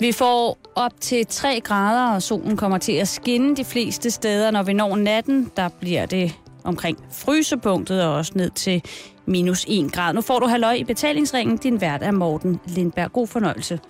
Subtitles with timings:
[0.00, 4.50] Vi får op til 3 grader, og solen kommer til at skinne de fleste steder.
[4.50, 6.32] Når vi når natten, der bliver det
[6.64, 8.82] omkring frysepunktet og også ned til
[9.26, 10.14] minus 1 grad.
[10.14, 11.56] Nu får du halløj i betalingsringen.
[11.56, 13.12] Din vært er Morten Lindberg.
[13.12, 13.80] God fornøjelse.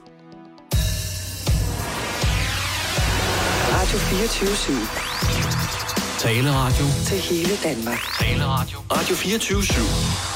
[3.72, 6.18] Radio 24 /7.
[6.18, 6.86] Taleradio.
[7.06, 7.98] Til hele Danmark.
[8.20, 8.78] Taleradio.
[8.92, 10.33] Radio 24 /7.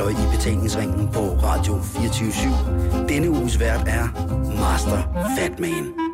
[0.00, 3.08] Halløj i betalingsringen på Radio 24 /7.
[3.08, 4.08] Denne uges vært er
[4.60, 5.02] Master
[5.36, 6.09] Fatman.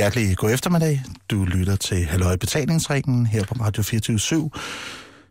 [0.00, 1.02] Hjertelig god eftermiddag.
[1.30, 4.50] Du lytter til Halløj Betalingsringen her på Radio 24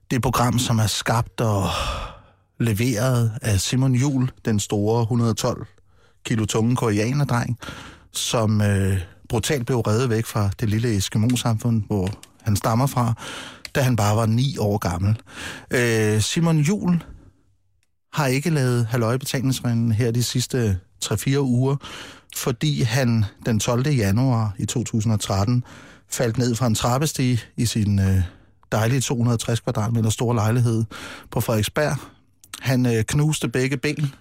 [0.10, 1.70] Det er program, som er skabt og
[2.60, 5.68] leveret af Simon Jul, den store 112
[6.26, 7.58] kilo tunge koreanerdreng,
[8.12, 8.98] som øh,
[9.30, 12.10] brutalt blev reddet væk fra det lille Eskimo-samfund, hvor
[12.42, 13.14] han stammer fra,
[13.76, 15.22] da han bare var ni år gammel.
[15.72, 17.04] Øh, Simon Jul
[18.14, 21.76] har ikke lavet Halløj Betalingsringen her de sidste 3-4 uger,
[22.36, 23.88] fordi han den 12.
[23.88, 25.64] januar i 2013
[26.10, 28.22] faldt ned fra en trappestige i sin øh,
[28.72, 30.84] dejlige 260 kvadratmeter store lejlighed
[31.32, 31.98] på Frederiksberg.
[32.60, 34.14] Han øh, knuste begge ben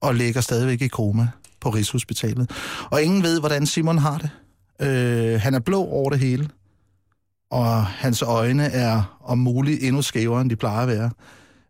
[0.00, 1.28] og ligger stadigvæk i koma
[1.60, 2.50] på Rigshospitalet.
[2.90, 4.30] Og ingen ved, hvordan Simon har det.
[4.86, 6.48] Øh, han er blå over det hele,
[7.50, 11.10] og hans øjne er om muligt endnu skævere, end de plejer at være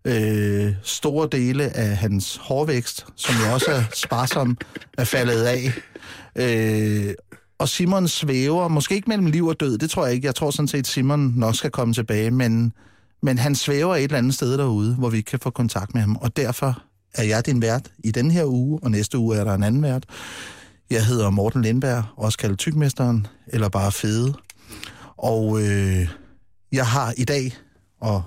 [0.04, 4.58] øh, store dele af hans hårvækst, som jo også er sparsom,
[4.98, 5.72] er faldet af.
[6.36, 7.14] Øh,
[7.58, 10.26] og Simon svæver, måske ikke mellem liv og død, det tror jeg ikke.
[10.26, 12.72] Jeg tror sådan set, at Simon nok skal komme tilbage, men,
[13.22, 16.02] men han svæver et eller andet sted derude, hvor vi ikke kan få kontakt med
[16.02, 16.16] ham.
[16.16, 16.82] Og derfor
[17.14, 19.82] er jeg din vært i den her uge, og næste uge er der en anden
[19.82, 20.04] vært.
[20.90, 24.34] Jeg hedder Morten Lindberg, også kaldet Tykmesteren, eller bare Fede.
[25.16, 26.08] Og øh,
[26.72, 27.56] jeg har i dag,
[28.00, 28.22] og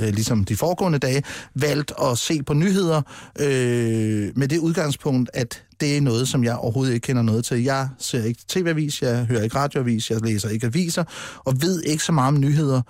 [0.00, 1.22] øh, ligesom de foregående dage,
[1.54, 3.02] valgt at se på nyheder
[3.40, 7.62] øh, med det udgangspunkt, at det er noget, som jeg overhovedet ikke kender noget til.
[7.62, 11.04] Jeg ser ikke tv-avis, jeg hører ikke radioavis, jeg læser ikke aviser,
[11.44, 12.82] og ved ikke så meget om nyheder.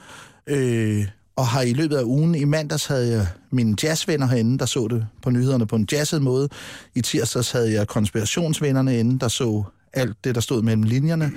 [0.46, 1.06] Øh,
[1.36, 4.88] og har i løbet af ugen, i mandags havde jeg mine jazzvenner herinde, der så
[4.90, 6.48] det på nyhederne på en jazzet måde.
[6.94, 9.62] I tirsdags havde jeg konspirationsvennerne inde, der så
[9.92, 11.32] alt det, der stod mellem linjerne.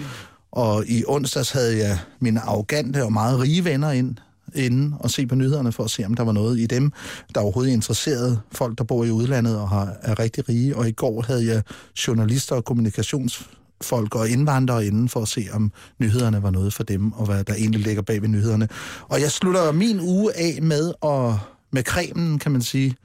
[0.52, 4.18] Og i onsdags havde jeg mine arrogante og meget rige venner ind,
[4.56, 6.92] inden og se på nyhederne for at se, om der var noget i dem,
[7.36, 10.76] der overhovedet interesserede folk, der bor i udlandet og har, er rigtig rige.
[10.76, 11.64] Og i går havde jeg
[12.08, 17.12] journalister og kommunikationsfolk og indvandrere inden for at se, om nyhederne var noget for dem,
[17.12, 18.68] og hvad der egentlig ligger bag ved nyhederne.
[19.02, 21.34] Og jeg slutter min uge af med, at,
[21.72, 22.96] med cremen, kan man sige,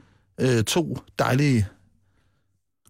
[0.40, 1.66] øh, to dejlige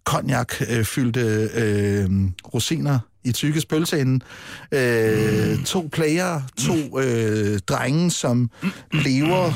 [0.03, 2.09] konjak-fyldte øh, øh,
[2.53, 4.21] rosiner i tykkes pølseenden.
[4.71, 5.63] Øh.
[5.65, 8.49] To player, to øh, drenge, som
[8.91, 9.53] lever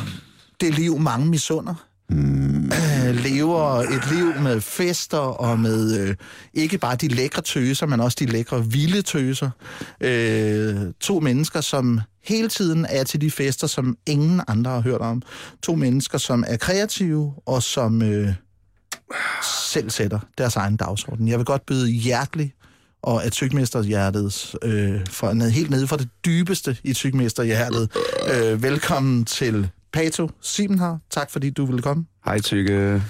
[0.62, 1.88] det liv, mange misunder.
[2.10, 2.66] Mm.
[2.66, 6.16] Øh, lever et liv med fester og med øh,
[6.54, 9.50] ikke bare de lækre tøser, men også de lækre vilde tøser.
[10.02, 15.02] Øh, to mennesker, som hele tiden er til de fester, som ingen andre har hørt
[15.02, 15.22] om.
[15.64, 18.34] To mennesker, som er kreative og som øh,
[19.72, 21.28] selv sætter deres egen dagsorden.
[21.28, 22.54] Jeg vil godt byde hjertelig
[23.04, 27.90] og at tykmesterhjertet, øh, for, ned, helt nede fra det dybeste i tykmesterhjertet.
[28.34, 30.98] Øh, velkommen til Pato Simen her.
[31.12, 32.06] Tak fordi du ville komme.
[32.26, 33.02] Hej Tykke.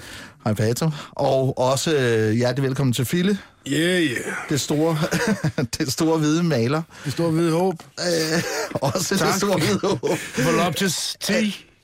[0.44, 0.90] Hej Pato.
[1.12, 3.38] Og også øh, hjertelig velkommen til Fille.
[3.68, 4.16] Yeah, yeah.
[4.48, 4.98] Det store,
[5.78, 6.82] det store hvide maler.
[7.04, 7.82] Det store hvide håb.
[8.00, 8.42] Øh,
[8.74, 9.28] også tak.
[9.28, 10.02] det store hvide håb.
[10.44, 11.16] Voluptuous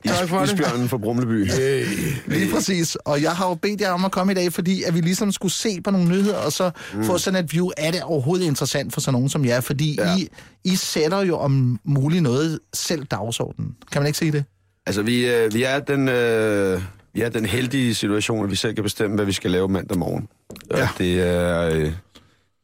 [0.06, 0.52] Tak for det.
[0.52, 1.50] Isbjørnen fra Brumleby.
[1.50, 1.86] Hey.
[2.26, 2.96] Lige præcis.
[2.96, 5.32] Og jeg har jo bedt jer om at komme i dag, fordi at vi ligesom
[5.32, 7.04] skulle se på nogle nyheder, og så mm.
[7.04, 7.70] få sådan et view.
[7.76, 9.60] Er det overhovedet interessant for sådan nogen som jer?
[9.60, 10.16] Fordi ja.
[10.16, 10.28] I,
[10.64, 13.76] I sætter jo om muligt noget selv dagsordenen.
[13.92, 14.44] Kan man ikke sige det?
[14.86, 16.82] Altså, vi, øh, vi, er den, øh,
[17.12, 19.98] vi er den heldige situation, at vi selv kan bestemme, hvad vi skal lave mandag
[19.98, 20.28] morgen.
[20.70, 20.88] Og ja.
[20.98, 21.92] det er, øh,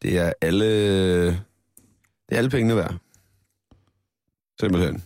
[0.03, 1.37] det er alle, det
[2.32, 2.94] er alle pengene værd.
[4.61, 5.03] Simpelthen.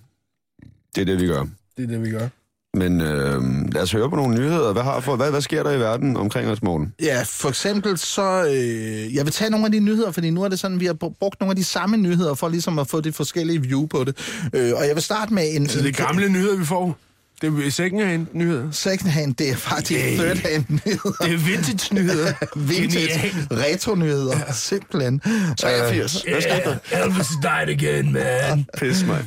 [0.94, 1.44] Det er det, vi gør.
[1.76, 2.28] Det er det, vi gør.
[2.76, 3.42] Men øh,
[3.72, 4.72] lad os høre på nogle nyheder.
[4.72, 6.92] Hvad, har for, hvad, hvad sker der i verden omkring os, morgen?
[7.02, 8.44] Ja, for eksempel så...
[8.44, 10.92] Øh, jeg vil tage nogle af de nyheder, fordi nu er det sådan, vi har
[11.20, 14.16] brugt nogle af de samme nyheder for ligesom at få det forskellige view på det.
[14.54, 15.68] Øh, og jeg vil starte med en...
[15.68, 16.98] Så det er gamle nyheder, vi får?
[17.42, 18.70] Det er second-hand nyheder.
[18.70, 20.16] Second hand, det er faktisk Yay.
[20.16, 21.16] third hand nyheder.
[21.22, 22.32] Det er vintage nyheder.
[22.68, 24.52] Vintage, retro nyheder, ja.
[24.52, 25.20] simpelthen.
[25.58, 26.22] 83.
[26.22, 26.76] Hvad skete der?
[26.92, 28.66] Yeah, Elvis died again, man.
[28.78, 29.24] Pis mig.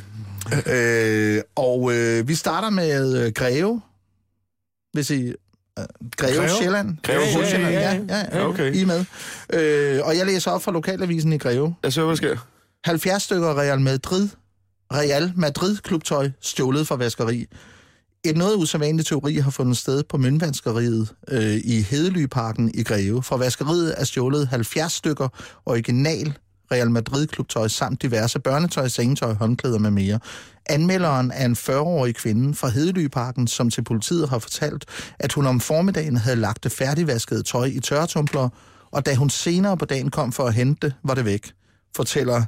[0.66, 3.80] Øh, og øh, vi starter med øh, Greve,
[4.92, 5.26] hvis I...
[5.28, 5.34] Øh,
[6.16, 6.48] Greve, Greve?
[6.48, 6.96] Sjælland.
[7.02, 8.48] Greve Ja, Sjælland, ja, ja, ja, ja.
[8.48, 8.74] Okay.
[8.74, 9.04] I er med.
[9.52, 11.74] Øh, og jeg læser op fra lokalavisen i Greve.
[11.82, 12.36] Jeg ser, hvad der sker.
[12.84, 14.28] 70 stykker Real Madrid,
[14.92, 17.46] Real Madrid klubtøj stjålet fra vaskeri.
[18.24, 23.22] Et noget usædvanligt teori har fundet sted på møntvaskeriet øh, i Hedelyparken i Greve.
[23.22, 25.28] Fra vaskeriet er stjålet 70 stykker
[25.66, 26.34] original
[26.72, 30.20] Real Madrid klubtøj samt diverse børnetøj, sengetøj, håndklæder med mere.
[30.66, 34.84] Anmelderen er en 40-årig kvinde fra Hedelyparken, som til politiet har fortalt,
[35.18, 38.48] at hun om formiddagen havde lagt det færdigvaskede tøj i tørretumbler,
[38.90, 41.52] og da hun senere på dagen kom for at hente det, var det væk,
[41.96, 42.44] fortæller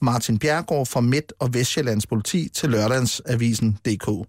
[0.00, 4.28] Martin Bjergård fra Midt- og Vestjyllands politi til lørdagsavisen.dk.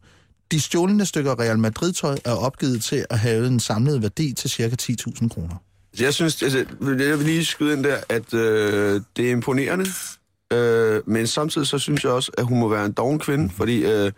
[0.51, 4.75] De stjålne stykker Real Madrid-tøj er opgivet til at have en samlet værdi til ca.
[4.81, 5.56] 10.000 kroner.
[6.00, 9.86] Jeg synes, altså, jeg vil lige skyde ind der, at øh, det er imponerende,
[10.53, 13.86] øh, men samtidig så synes jeg også, at hun må være en doven kvinde, fordi
[13.86, 14.12] øh,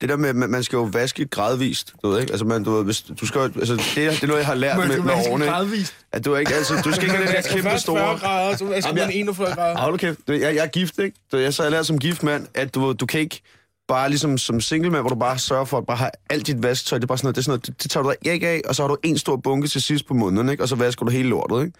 [0.00, 2.30] det der med, man man skal jo vaske gradvist, du ved ikke?
[2.32, 4.54] Altså, man, du, ved, hvis, du skal, altså det, er- det er noget, jeg har
[4.54, 5.94] lært med, med årene, gradvist.
[6.12, 8.18] At du er ikke, altså, du skal ikke have den der kæmpe Først 40 store...
[8.18, 9.76] grader, så vasker Jamen, jeg- 41 grader.
[9.78, 11.16] Hold kæft, Du, jeg, jeg er gift, ikke?
[11.30, 13.40] Så jeg så jeg lært som gift mand, at du, du kan ikke
[13.88, 16.62] bare ligesom som single mand, hvor du bare sørger for at bare have alt dit
[16.62, 18.32] vasketøj, det er bare sådan noget, det, er sådan noget, det, det tager du dig
[18.32, 20.62] ikke af, og så har du en stor bunke til sidst på måneden, ikke?
[20.62, 21.78] Og så vasker du hele lortet, ikke?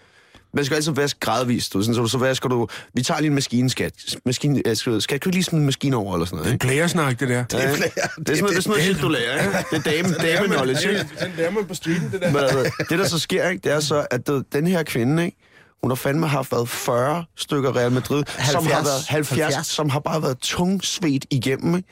[0.53, 2.67] Man skal altid vaske gradvist, du, sådan, så, du, så vasker du...
[2.93, 3.93] Vi tager lige en maskine, skat.
[4.25, 6.67] Maskine, jeg skal, skal ikke lige smide en maskine over, eller sådan noget, ikke?
[6.67, 7.35] Plæresnak, det der.
[7.35, 9.59] Ja, det, er sådan noget, det, er sådan noget shit, du lærer, ikke?
[9.71, 11.05] Det er dame, dame knowledge, ikke?
[11.19, 12.31] Sådan lærer man på streeten, det der.
[12.31, 15.25] Men altså, det, der så sker, ikke, det er så, at det, den her kvinde,
[15.25, 15.37] ikke,
[15.81, 18.85] hun har fandme haft været 40 stykker Real Madrid, som har 70.
[18.85, 19.67] været 70, 70.
[19.67, 21.89] som har bare været tungsvedt igennem, ikke?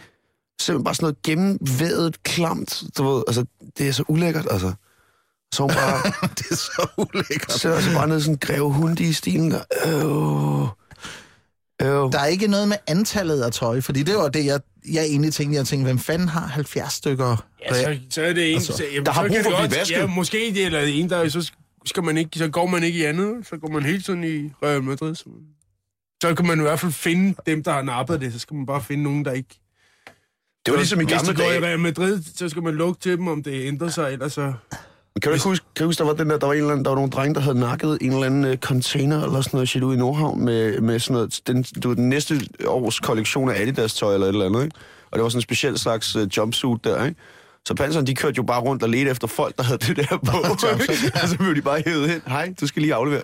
[0.61, 3.45] Simpelthen bare sådan noget gennemvædet, klamt, du ved, altså,
[3.77, 4.73] det er så ulækkert, altså.
[5.53, 7.51] Så hun bare, det er så ulækkert.
[7.51, 10.61] så er så bare ned sådan en greve i stilen, der, øh,
[11.81, 12.11] øh.
[12.11, 14.59] Der er ikke noget med antallet af tøj, fordi det var det, jeg,
[14.91, 15.57] jeg egentlig tænkte.
[15.57, 17.45] Jeg tænkte, hvem fanden har 70 stykker?
[17.65, 18.55] Ja, så, så er det en...
[18.55, 19.95] Altså, så, jamen, der har brug for at blive vasket.
[19.95, 21.51] Ja, måske det, eller en, der så
[21.85, 24.51] skal man ikke, så går man ikke i andet, så går man helt sådan i
[24.63, 25.15] Real Madrid.
[25.15, 25.25] Så,
[26.21, 28.65] så kan man i hvert fald finde dem, der har nappet det, så skal man
[28.65, 29.59] bare finde nogen, der ikke...
[30.65, 31.65] Det var ligesom i Hvis gamle de går i dage.
[31.65, 34.53] Real Madrid, så skal man lukke til dem, om det ændrer sig, ellers så...
[35.21, 36.71] Kan du ikke huske, kan du huske, der var, den der, der var, en eller
[36.71, 39.57] anden, der var nogle drenge, der havde nakket en eller anden øh, container eller sådan
[39.57, 43.49] noget shit ud i Nordhavn med, med sådan noget, den, du, den næste års kollektion
[43.49, 44.75] af Adidas-tøj eller et eller andet, ikke?
[45.11, 47.19] Og det var sådan en speciel slags uh, jumpsuit der, ikke?
[47.67, 50.17] Så panseren, de kørte jo bare rundt og ledte efter folk, der havde det der
[50.17, 50.37] på.
[51.21, 52.21] og så blev de bare hævet hen.
[52.27, 53.21] Hej, du skal lige aflevere.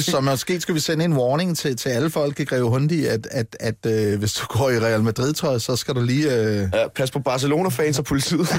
[0.00, 3.28] Så måske skal vi sende en warning til, til alle folk i Greve Hundi, at,
[3.30, 6.34] at, at øh, hvis du går i Real Madrid-tøj, så skal du lige...
[6.36, 6.68] Øh...
[6.74, 8.48] ja, pas på Barcelona-fans og politiet.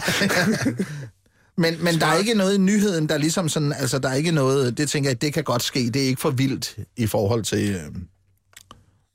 [1.58, 3.74] Men, men der er ikke noget i nyheden, der ligesom sådan...
[3.74, 4.78] Altså, der er ikke noget...
[4.78, 5.80] Det tænker jeg, det kan godt ske.
[5.90, 7.82] Det er ikke for vildt i forhold til, øh,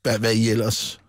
[0.02, 1.00] hvad, hvad I ellers...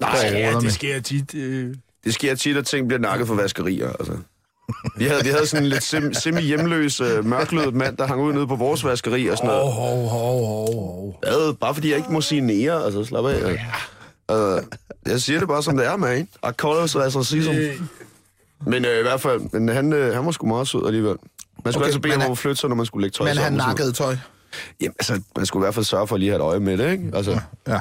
[0.00, 0.60] Nej, Ja, med.
[0.60, 1.34] det sker tit.
[1.34, 1.74] Øh,
[2.04, 4.12] Det sker tit, at ting bliver nakket for vaskerier, altså.
[4.96, 8.32] Vi havde, vi havde sådan en lidt sim, semi-hjemløs, øh, mørklødet mand, der hang ud
[8.32, 9.72] nede på vores vaskeri og sådan noget.
[9.72, 11.18] hov, hov, hov, hov, hov.
[11.22, 11.54] Hvad?
[11.54, 13.56] Bare fordi jeg ikke må sige nære, altså slap af.
[14.28, 14.56] Ja.
[14.56, 14.62] Uh,
[15.06, 16.20] jeg siger det bare som det er, man.
[16.20, 17.50] I call us as racism.
[18.66, 21.16] Men øh, i hvert fald, men han, øh, han var sgu meget sød alligevel.
[21.64, 23.26] Man skulle Okay, altså bede ham om at flytte sig, når man skulle lægge tøj
[23.28, 24.16] Men han nakkede tøj.
[24.80, 26.78] Jamen, altså, man skulle i hvert fald sørge for at lige have et øje med
[26.78, 27.10] det, ikke?
[27.14, 27.80] Altså, Ja.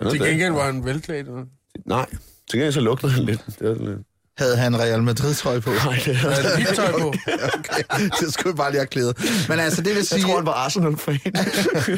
[0.00, 0.28] er Til det.
[0.28, 1.26] gengæld var han velklædt.
[1.28, 1.44] eller?
[1.86, 2.06] Nej,
[2.50, 3.40] til gengæld så lugtede han lidt.
[3.46, 3.98] Det var sådan lidt.
[4.38, 5.70] Havde han Real Madrid-tøj på?
[5.70, 7.08] Nej, det Han havde hvidt tøj på.
[7.58, 8.08] okay.
[8.20, 9.16] Det skulle vi bare lige have klædet.
[9.48, 10.22] Men altså, det vil Jeg sige...
[10.22, 11.18] tror, han var Arsenal-fan.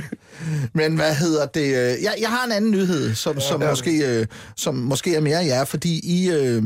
[0.74, 1.66] Men hvad hedder det?
[1.66, 5.38] øh, Jeg, jeg har en anden nyhed, som, som, måske, øh, som måske er mere
[5.44, 6.30] jer, fordi I...
[6.30, 6.62] Øh,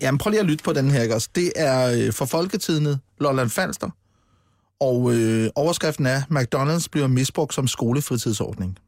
[0.00, 1.28] jamen, prøv lige at lytte på den her, ikke også?
[1.34, 3.90] Det er øh, for Folketidene Lolland Falster,
[4.80, 8.78] og øh, overskriften er, McDonald's bliver misbrugt som skolefritidsordning.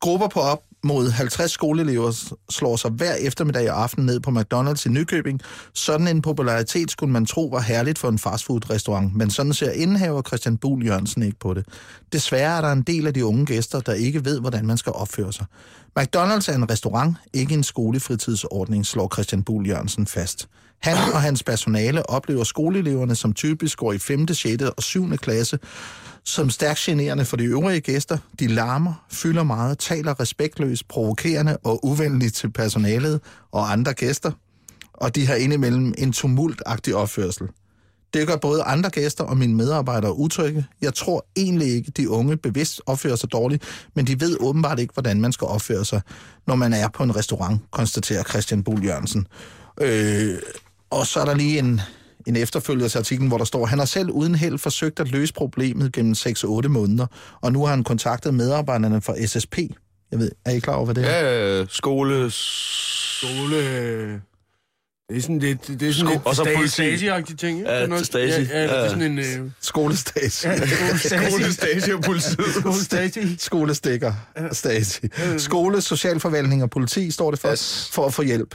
[0.00, 4.86] Grupper på op mod 50 skoleelever slår sig hver eftermiddag og aften ned på McDonald's
[4.86, 5.40] i Nykøbing.
[5.74, 10.22] Sådan en popularitet skulle man tro var herligt for en fastfood-restaurant, men sådan ser indehaver
[10.22, 11.66] Christian Buhl Jørgensen ikke på det.
[12.12, 14.92] Desværre er der en del af de unge gæster, der ikke ved, hvordan man skal
[14.92, 15.46] opføre sig.
[15.98, 20.48] McDonald's er en restaurant, ikke en skolefritidsordning, slår Christian Buhl Jørgensen fast.
[20.82, 24.62] Han og hans personale oplever skoleeleverne, som typisk går i 5., 6.
[24.76, 25.16] og 7.
[25.16, 25.58] klasse,
[26.24, 28.18] som stærkt generende for de øvrige gæster.
[28.40, 33.20] De larmer, fylder meget, taler respektløst, provokerende og uvenligt til personalet
[33.52, 34.32] og andre gæster.
[34.92, 37.48] Og de har indimellem en tumultagtig opførsel.
[38.14, 40.66] Det gør både andre gæster og mine medarbejdere utrygge.
[40.82, 44.92] Jeg tror egentlig ikke, de unge bevidst opfører sig dårligt, men de ved åbenbart ikke,
[44.94, 46.00] hvordan man skal opføre sig,
[46.46, 49.26] når man er på en restaurant, konstaterer Christian Bull Jørgensen.
[49.80, 50.38] Øh,
[50.90, 51.80] Og så er der lige en,
[52.28, 55.32] en efterfølger til artiklen, hvor der står, han har selv uden held forsøgt at løse
[55.34, 57.06] problemet gennem 6-8 måneder,
[57.40, 59.58] og nu har han kontaktet medarbejderne fra SSP.
[60.10, 61.20] Jeg ved, er I klar over, hvad det er?
[61.58, 62.30] Ja, skole...
[62.30, 63.56] Skole...
[65.10, 66.82] Det er sådan lidt, det er sådan lidt og så Stasi- politi.
[67.06, 67.70] Stasi-agtige ting, ikke?
[67.70, 68.40] Ja, Det er noget- Stasi.
[68.40, 68.88] Ja, ja, det er Ja.
[68.88, 69.18] sådan en...
[69.18, 70.44] Øh, Skolestas.
[70.44, 70.66] ja,
[70.96, 72.38] skole Stasi og politiet.
[72.60, 73.36] Skole Stasi.
[73.38, 74.12] Skolestikker.
[74.52, 75.00] Stasi.
[75.38, 77.90] Skole, socialforvaltning og politi står det for, Yes.
[77.92, 78.54] for at få hjælp.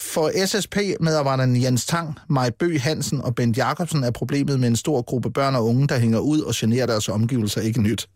[0.00, 5.02] For SSP-medarbejderne Jens Tang, Maj Bø Hansen og Bent Jacobsen er problemet med en stor
[5.02, 8.08] gruppe børn og unge, der hænger ud og generer deres omgivelser ikke nyt.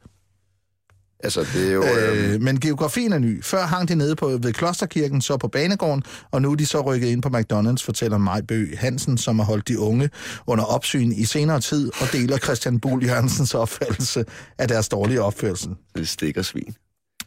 [1.24, 1.84] Altså, det er jo...
[1.84, 3.44] Øh, Øh, men geografien er ny.
[3.44, 6.80] Før hang de nede på, ved Klosterkirken, så på Banegården, og nu er de så
[6.80, 10.10] rykket ind på McDonald's, fortæller Maj Bø Hansen, som har holdt de unge
[10.46, 14.24] under opsyn i senere tid, og deler Christian Buhl Jørgensens opfattelse
[14.58, 15.70] af deres dårlige opførsel.
[15.96, 16.74] det stikker svin.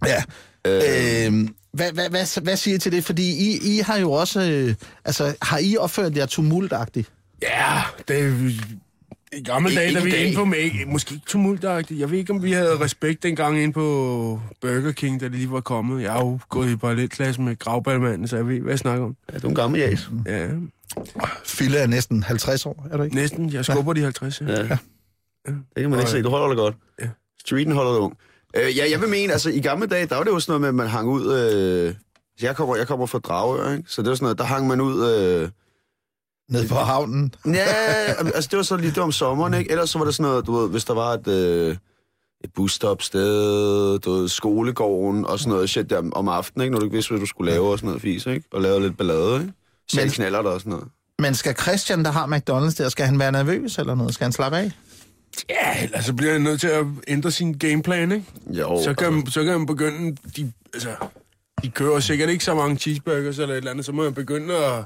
[0.06, 0.24] Ja.
[0.68, 3.04] Øh, hvad, hvad, hvad, hvad siger I til det?
[3.04, 4.42] Fordi I, I har jo også...
[4.52, 7.12] Øh, altså, har I opført jer tumultagtigt?
[7.42, 8.52] Ja, det.
[9.34, 12.00] I gamle dage, da vi er inde på med, måske ikke tumultagtigt.
[12.00, 15.52] Jeg ved ikke, om vi havde respekt dengang inde på Burger King, da det lige
[15.52, 16.04] var kommet.
[16.04, 19.16] Jeg har jo gået i parallelklasse med Gravballmanden, så jeg ved, hvad jeg snakker om.
[19.34, 20.10] ja, du er en gammel jæs.
[20.26, 20.48] Ja,
[21.46, 23.16] Fille er næsten 50 år, er du ikke?
[23.16, 23.54] næsten.
[23.54, 24.42] Jeg skubber de 50.
[24.42, 24.48] Ja.
[24.48, 24.78] Ja.
[25.46, 26.22] Det kan man ikke se.
[26.24, 26.76] Du holder det godt.
[27.02, 27.08] Ja.
[27.40, 28.18] Streeten holder det ung.
[28.58, 30.62] Øh, ja, jeg vil mene, altså i gamle dage, der var det jo sådan noget
[30.62, 31.34] med, at man hang ud...
[31.34, 31.94] Øh,
[32.42, 33.84] jeg, kommer, jeg kommer fra Dragør, ikke?
[33.88, 35.12] Så det var sådan noget, der hang man ud...
[35.12, 35.50] Øh,
[36.50, 37.34] Nede på havnen.
[37.46, 37.64] Ja,
[38.36, 39.72] altså det var så lige det var om sommeren, ikke?
[39.72, 41.76] Ellers så var det sådan noget, du ved, hvis der var et, øh,
[42.44, 46.72] et busstopsted, du ved, skolegården og sådan noget shit der om aftenen, ikke?
[46.72, 48.46] Når du ikke vidste, hvad du skulle lave og sådan noget fis, ikke?
[48.54, 49.54] Og lave lidt ballade, ikke?
[49.92, 50.88] Selv knaller der og sådan noget.
[51.20, 54.14] Men skal Christian, der har McDonald's der, skal han være nervøs eller noget?
[54.14, 54.72] Skal han slappe af?
[55.50, 58.26] Ja, ellers så bliver jeg nødt til at ændre sin gameplan, ikke?
[58.50, 60.18] Jo, Så kan, altså, man, så kan man begynde...
[60.38, 60.96] De, altså,
[61.64, 64.56] de kører sikkert ikke så mange cheeseburgers eller et eller andet, så må man begynde
[64.56, 64.84] at,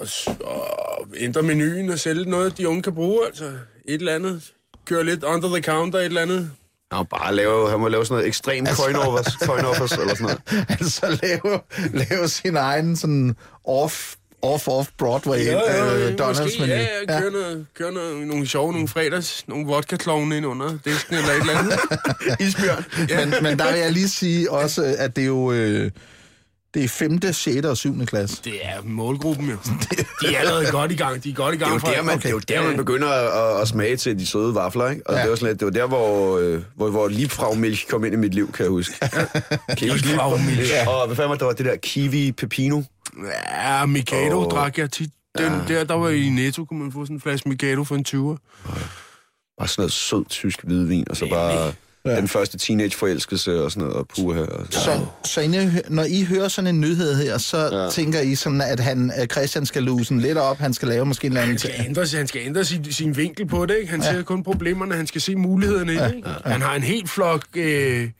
[0.00, 3.26] at, at ændre menuen og sælge noget, de unge kan bruge.
[3.26, 4.52] Altså et eller andet.
[4.86, 6.50] Køre lidt under the counter, et eller andet.
[6.92, 10.36] han, må bare lave, han må lave sådan noget ekstrem Altså- coin-offers, coin-offers eller sådan
[10.50, 10.66] noget.
[10.80, 11.60] altså lave,
[12.10, 14.14] lave sin egen sådan off,
[14.44, 18.46] off-off Broadway Ja, ja, øh, ja, Donalds måske, ja, ja, køre, noget, køre noget, nogle
[18.46, 21.78] sjove, nogle fredags, nogle vodka ind under disken eller et eller andet.
[22.46, 22.84] Isbjørn.
[22.98, 25.52] Men, men der vil jeg lige sige også, at det er jo...
[25.52, 25.90] Øh,
[26.74, 27.66] det er 5., 6.
[27.66, 28.06] og 7.
[28.06, 28.36] klasse.
[28.44, 29.56] Det er målgruppen jo.
[30.20, 31.24] De er allerede godt i gang.
[31.24, 32.22] De er godt i Det er gang jo der, man, okay.
[32.22, 35.02] det er jo der, man begynder at, at smage til de søde vafler, ikke?
[35.06, 35.18] Og Ja.
[35.18, 35.22] ja.
[35.22, 38.16] det, var sådan lidt, det var der, hvor, øh, hvor, hvor Liebfrau-mælk kom ind i
[38.16, 38.94] mit liv, kan jeg huske.
[39.78, 40.70] Kan I huske Liebfrau-mælk.
[40.70, 40.88] Ja.
[40.88, 42.82] Og hvad fanden var det, der var det der kiwi pepino?
[43.52, 44.50] Ja, Mikado oh.
[44.50, 45.10] drak jeg tit.
[45.38, 48.04] Den, der, der var i Netto, kunne man få sådan en flaske Mikado for en
[48.08, 48.36] 20'er.
[49.58, 51.72] Bare sådan noget sød tysk hvidvin, og så bare
[52.04, 52.16] ja.
[52.16, 54.40] den første teenage-forelskelse og sådan noget, og puha.
[54.40, 54.80] Og så.
[54.80, 57.82] Så, så inde, når I hører sådan en nyhed her, så ja.
[57.82, 57.90] Ja.
[57.90, 61.32] tænker I sådan, at han, Christian skal loosen lidt op, han skal lave måske en
[61.32, 61.72] eller anden Han ting.
[61.74, 63.90] skal ændre, han skal ændre sin, sin vinkel på det, ikke?
[63.90, 64.12] Han ja.
[64.12, 66.28] ser kun problemerne, han skal se mulighederne i det, ikke?
[66.44, 67.44] Han har en helt flok...
[67.56, 68.10] Øh,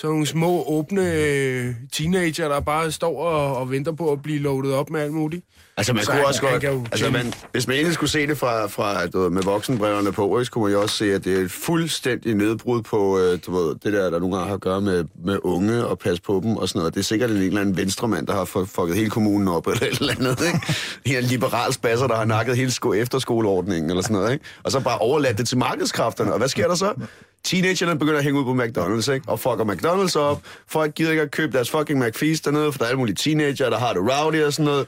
[0.00, 4.38] sådan nogle små, åbne øh, teenager, der bare står og, og venter på at blive
[4.38, 5.44] loadet op med alt muligt.
[5.76, 6.64] Altså, man Så kunne han- også han godt...
[6.64, 10.12] jo Altså, man, hvis man egentlig skulle se det fra, fra du ved, med voksenbrillerne
[10.12, 13.18] på, ikke, så kunne man jo også se, at det er et fuldstændig nedbrud på
[13.18, 15.98] øh, du ved, det der, der nogle gange har at gøre med, med unge og
[15.98, 16.94] passe på dem og sådan noget.
[16.94, 19.86] Det er sikkert en eller anden venstremand, der har fu- fucket hele kommunen op eller
[19.92, 20.40] et eller andet.
[20.46, 20.58] Ikke?
[21.04, 24.32] En eller liberal spasser, der har nakket hele sko- efterskoleordningen eller sådan noget.
[24.32, 24.44] Ikke?
[24.62, 26.32] Og så bare overladt det til markedskræfterne.
[26.32, 26.92] Og hvad sker der så?
[27.44, 29.28] Teenagerne begynder at hænge ud på McDonald's, ikke?
[29.28, 30.40] Og fucker McDonald's op.
[30.68, 33.70] Folk gider ikke at købe deres fucking McFeast dernede, for der er alle mulige teenager,
[33.70, 34.86] der har det rowdy og sådan noget.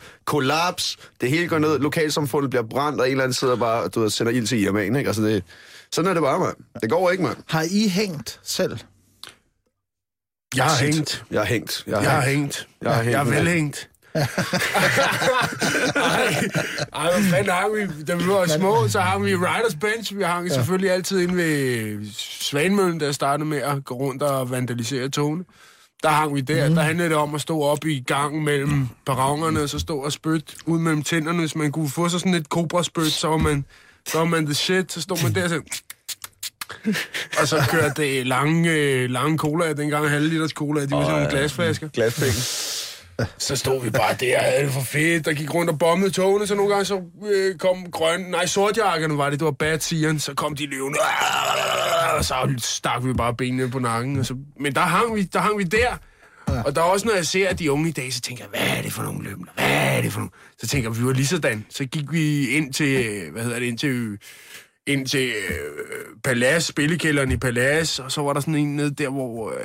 [0.75, 0.97] Kollaps.
[1.21, 1.79] Det hele går ned.
[1.79, 4.97] Lokalsamfundet bliver brændt, og en eller anden sidder bare du ved, sender ild til Irman,
[4.97, 5.09] ikke?
[5.09, 5.45] Altså, det,
[5.93, 6.57] sådan er det bare, mand.
[6.83, 7.37] Det går ikke, mand.
[7.49, 8.79] Har I hængt selv?
[10.57, 10.95] Jeg har Shit.
[10.95, 11.25] hængt.
[11.31, 11.85] Jeg har hængt.
[11.87, 12.57] Jeg Jeg har hængt.
[12.57, 12.69] hængt.
[12.83, 13.13] Jeg har hængt.
[13.17, 13.91] Jeg er velhængt.
[14.15, 14.21] ej,
[16.93, 18.03] ej, hvad fanden hang vi?
[18.05, 20.17] Da vi var små, så hang vi Riders Bench.
[20.19, 20.55] Vi hang ja.
[20.55, 21.99] selvfølgelig altid inde ved
[22.41, 25.45] Svanemøllen, der startede med at gå rundt og vandalisere togene.
[26.05, 26.69] Der hang vi der.
[26.69, 26.75] Mm.
[26.75, 30.13] Der handlede det om at stå op i gangen mellem perronerne, og så stå og
[30.13, 31.39] spytte ud mellem tænderne.
[31.39, 33.65] Hvis man kunne få sig sådan et kobraspyt, så var man,
[34.09, 34.93] så var man the shit.
[34.93, 35.61] Så stod man der og så...
[37.41, 41.31] og så kørte det lange, lange cola, dengang halv liters cola, de var sådan nogle
[41.31, 41.89] glasflasker.
[41.89, 42.74] Glaspenge.
[43.39, 46.47] Så stod vi bare der, havde det for fedt, der gik rundt og bombede togene,
[46.47, 47.03] så nogle gange så
[47.35, 50.99] øh, kom grøn, nej, sortjakkerne var det, det var bad sigeren, så kom de løvende,
[52.19, 54.19] og så stak vi bare benene på nakken.
[54.19, 55.97] Og så, men der hang vi, der hang vi der,
[56.47, 58.79] og der er også, når jeg ser de unge i dag, så tænker jeg, hvad
[58.79, 59.53] er det for nogle lømler?
[59.55, 60.31] Hvad er det for nogle?
[60.59, 61.67] Så tænker jeg, vi var lige sådan.
[61.71, 64.19] Så gik vi ind til, øh, hvad hedder det, ind til,
[64.87, 65.55] ind til øh,
[66.25, 69.57] Palace, spillekælderen i Palace, og så var der sådan en nede der, hvor øh,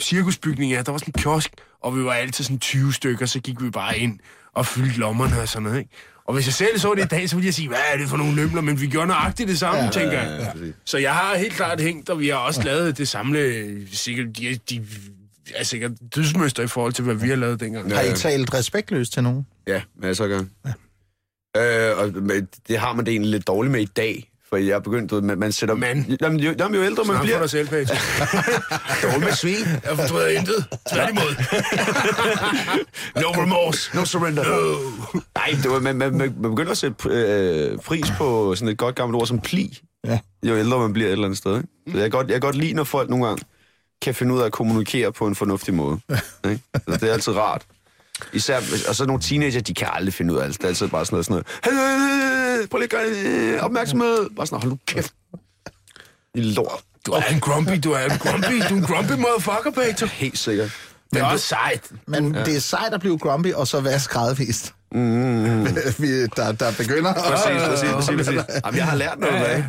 [0.00, 0.82] cirkusbygningen er.
[0.82, 3.70] Der var sådan en kiosk, og vi var altid sådan 20 stykker, så gik vi
[3.70, 4.18] bare ind.
[4.54, 5.90] og fyldt lommerne og sådan noget, ikke?
[6.24, 8.08] Og hvis jeg selv så det i dag, så ville jeg sige, hvad er det
[8.08, 8.60] for nogle lømler?
[8.60, 10.40] Men vi gjorde nøjagtigt det samme, ja, tænker jeg.
[10.40, 10.74] ja, præcis.
[10.84, 14.58] så jeg har helt klart hængt, og vi har også lavet det samle, sikkert, de,
[14.70, 14.84] de
[15.54, 17.94] er sikkert dydsmøster i forhold til, hvad vi har lavet dengang.
[17.94, 19.46] Har I talt respektløst til nogen?
[19.66, 20.50] Ja, masser af gange.
[21.56, 21.90] Ja.
[21.90, 22.12] Øh, og
[22.68, 24.27] det har man det egentlig lidt dårligt med i dag.
[24.48, 25.74] For jeg er begyndt, ved, man, man sætter...
[25.74, 26.16] Man.
[26.20, 27.38] Jamen, jo, jamen, jo ældre man Snak for bliver...
[27.40, 27.88] dig selv, Page.
[29.02, 29.54] Dårligt med svin.
[29.84, 30.66] Jeg fortryder intet.
[30.92, 31.34] Tværtimod.
[33.22, 33.96] no remorse.
[33.96, 34.44] No surrender.
[34.44, 35.20] No.
[35.36, 38.78] Nej, det var, man, man, man man begynder at sætte øh, pris på sådan et
[38.78, 39.78] godt gammelt ord som pli.
[40.06, 40.18] Ja.
[40.42, 41.56] Jo ældre man bliver et eller andet sted.
[41.56, 41.68] Ikke?
[41.90, 43.44] Så jeg, kan godt, jeg kan godt lide, når folk nogle gange
[44.02, 46.00] kan finde ud af at kommunikere på en fornuftig måde.
[46.50, 46.62] Ikke?
[46.74, 47.66] Så det er altid rart.
[48.32, 50.56] Især, og så nogle teenager, de kan aldrig finde ud af det.
[50.58, 52.60] Det er altid bare sådan noget, sådan noget.
[52.62, 53.04] "Øh, Prøv lige at gøre
[53.54, 54.30] øh, opmærksomhed.
[54.36, 55.12] Bare sådan, hold nu kæft.
[56.34, 56.80] I lort.
[57.06, 60.06] Du er en grumpy, du er en grumpy, du er en grumpy motherfucker, Peter.
[60.06, 60.70] Helt sikkert.
[61.12, 61.90] Det er også sejt.
[62.06, 62.44] Men ja.
[62.44, 64.74] det er sejt at blive grumpy, og så være skræddervist.
[64.92, 65.64] Mm.
[66.02, 67.14] Vi, der, der begynder...
[67.14, 68.40] Præcis, præcis, præcis, præcis.
[68.64, 69.64] Jamen, jeg har lært noget af.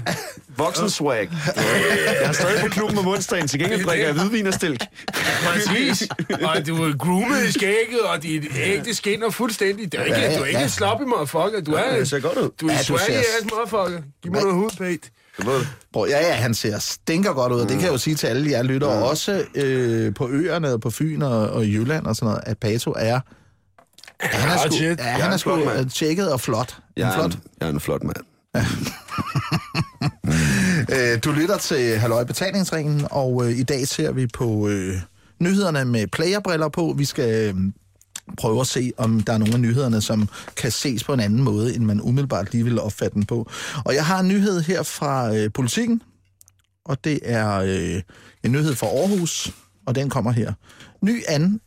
[0.58, 1.30] Voksen swag.
[1.56, 4.84] Jeg har stadig på klubben om onsdagen, til gengæld drikker jeg hvidvin og stilk.
[5.44, 6.08] Præcis.
[6.44, 9.92] Og du er groomet i skægget, og dit ægte skinner fuldstændig.
[9.92, 10.64] Det er ikke, Ja, ja, du er ikke ja.
[10.64, 11.62] en sloppy motherfucker.
[11.62, 12.50] Du er, Det ser godt ud.
[12.62, 14.02] du er Ja, swaggy ass motherfucker.
[14.24, 15.10] Giv mig noget hud, Pete.
[15.42, 15.68] Du ved det.
[15.94, 18.28] Prøv, ja, ja, han ser stinker godt ud, og det kan jeg jo sige til
[18.28, 19.04] alle jer lyttere, mm.
[19.04, 22.94] også øh, på øerne og på Fyn og, og Jylland og sådan noget, at Pato
[22.98, 23.20] er...
[24.22, 26.78] Han er sgu, ja, han er sgu øh, tjekket og flot.
[26.78, 27.34] En Jeg er flot.
[27.34, 28.26] en, jeg er en flot mand.
[30.92, 34.96] Øh, du lytter til Halløj Betalingsringen, og øh, i dag ser vi på øh,
[35.40, 36.94] nyhederne med playerbriller på.
[36.98, 37.56] Vi skal øh,
[38.38, 41.44] prøve at se, om der er nogle af nyhederne, som kan ses på en anden
[41.44, 43.50] måde, end man umiddelbart lige vil opfatte den på.
[43.86, 46.02] Og jeg har en nyhed her fra øh, politikken,
[46.86, 48.02] og det er øh,
[48.44, 49.52] en nyhed fra Aarhus,
[49.86, 50.54] og den kommer her.
[51.02, 51.60] Ny an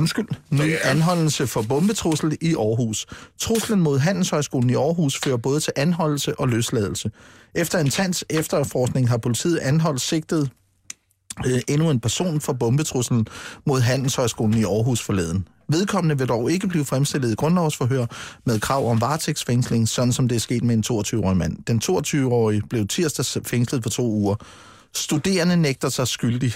[0.00, 0.28] Undskyld.
[0.50, 3.06] Ny anholdelse for bombetrussel i Aarhus.
[3.38, 7.10] Truslen mod Handelshøjskolen i Aarhus fører både til anholdelse og løsladelse.
[7.54, 10.50] Efter en tans efterforskning har politiet anholdt sigtet
[11.46, 13.26] øh, endnu en person for bombetruslen
[13.66, 15.48] mod Handelshøjskolen i Aarhus forleden.
[15.68, 18.06] Vedkommende vil dog ikke blive fremstillet i grundlovsforhør
[18.46, 21.56] med krav om varetægtsfængsling, sådan som det er sket med en 22-årig mand.
[21.66, 24.34] Den 22-årige blev tirsdags fængslet for to uger.
[24.94, 26.52] Studerende nægter sig skyldig.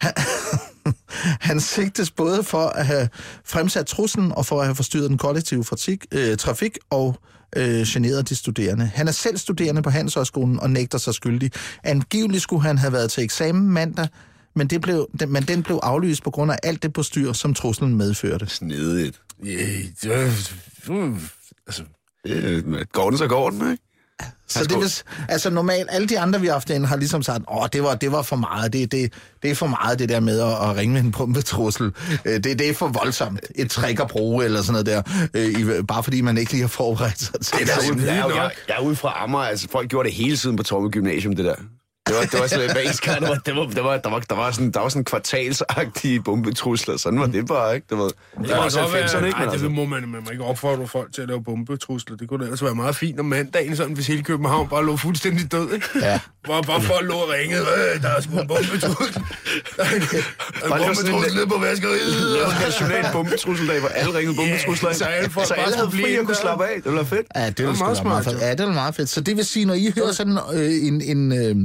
[0.00, 0.12] Han,
[1.48, 3.08] han sigtes både for at have
[3.44, 7.20] fremsat truslen og for at have forstyrret den kollektive trafik, øh, trafik og
[7.56, 8.90] øh, generet de studerende.
[8.94, 11.50] Han er selv studerende på Handelshøjskolen og nægter sig skyldig.
[11.84, 14.08] Angiveligt skulle han have været til eksamen mandag,
[14.54, 17.54] men, det blev, den, men den blev aflyst på grund af alt det postyr, som
[17.54, 18.46] truslen medførte.
[18.46, 19.20] Snedigt.
[19.46, 20.30] Yeah, det er,
[20.86, 21.16] du,
[21.66, 21.82] altså,
[22.24, 23.82] er- Går den, så går den, ikke?
[24.50, 24.92] Så det vil,
[25.28, 27.94] altså normalt, alle de andre, vi har haft inde, har ligesom sagt, åh, det var,
[27.94, 30.76] det var for meget, det, det, det er for meget det der med at, at
[30.76, 31.92] ringe med en pumpetrussel.
[32.24, 33.40] Øh, Det, det er for voldsomt.
[33.54, 36.68] Et trick at bruge, eller sådan noget der, øh, bare fordi man ikke lige har
[36.68, 39.88] forberedt sig til Det er, ude, jeg, jeg, jeg er ude fra Amager, altså folk
[39.88, 41.54] gjorde det hele tiden på Torme Gymnasium, det der.
[42.08, 44.10] Det var, det var sådan, hver eneste gang, der var, det var, der var, der
[44.10, 47.86] var, der var sådan, der var sådan kvartalsagtige bombetrusler, sådan var det bare, ikke?
[47.90, 48.04] Det var,
[48.42, 49.30] det var også 90'erne, ikke?
[49.30, 52.16] Nej, Men det altså, må man, man må ikke opfordre folk til at lave bombetrusler.
[52.16, 54.96] Det kunne da ellers være meget fint om mandagen, sådan, hvis hele København bare lå
[54.96, 55.86] fuldstændig død, ikke?
[56.02, 56.20] Ja.
[56.44, 57.62] Hvor bare folk lå og ringede,
[57.94, 59.22] øh, der er sgu en bombetrussel.
[59.76, 62.12] Der er en, der en bombetrussel nede på vaskeriet.
[62.34, 64.92] det var en national bombetrusseldag, hvor alle ringede bombetrusler.
[64.92, 66.40] så alle folk så bare alle havde fri og kunne der.
[66.40, 66.74] slappe af.
[66.76, 67.26] Det ville være fedt.
[67.36, 68.26] Ja, det, var var meget smart.
[68.40, 69.08] Ja, det var meget fedt.
[69.08, 71.56] Så det vil sige, når I hører sådan øh, en, en, øh,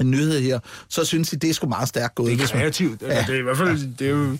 [0.00, 2.38] en nyhed her, så synes I, det er sgu meget stærkt gået.
[2.38, 3.02] Det er kreativt.
[3.02, 3.24] Ja.
[3.26, 4.30] Det er i hvert fald, det er jo...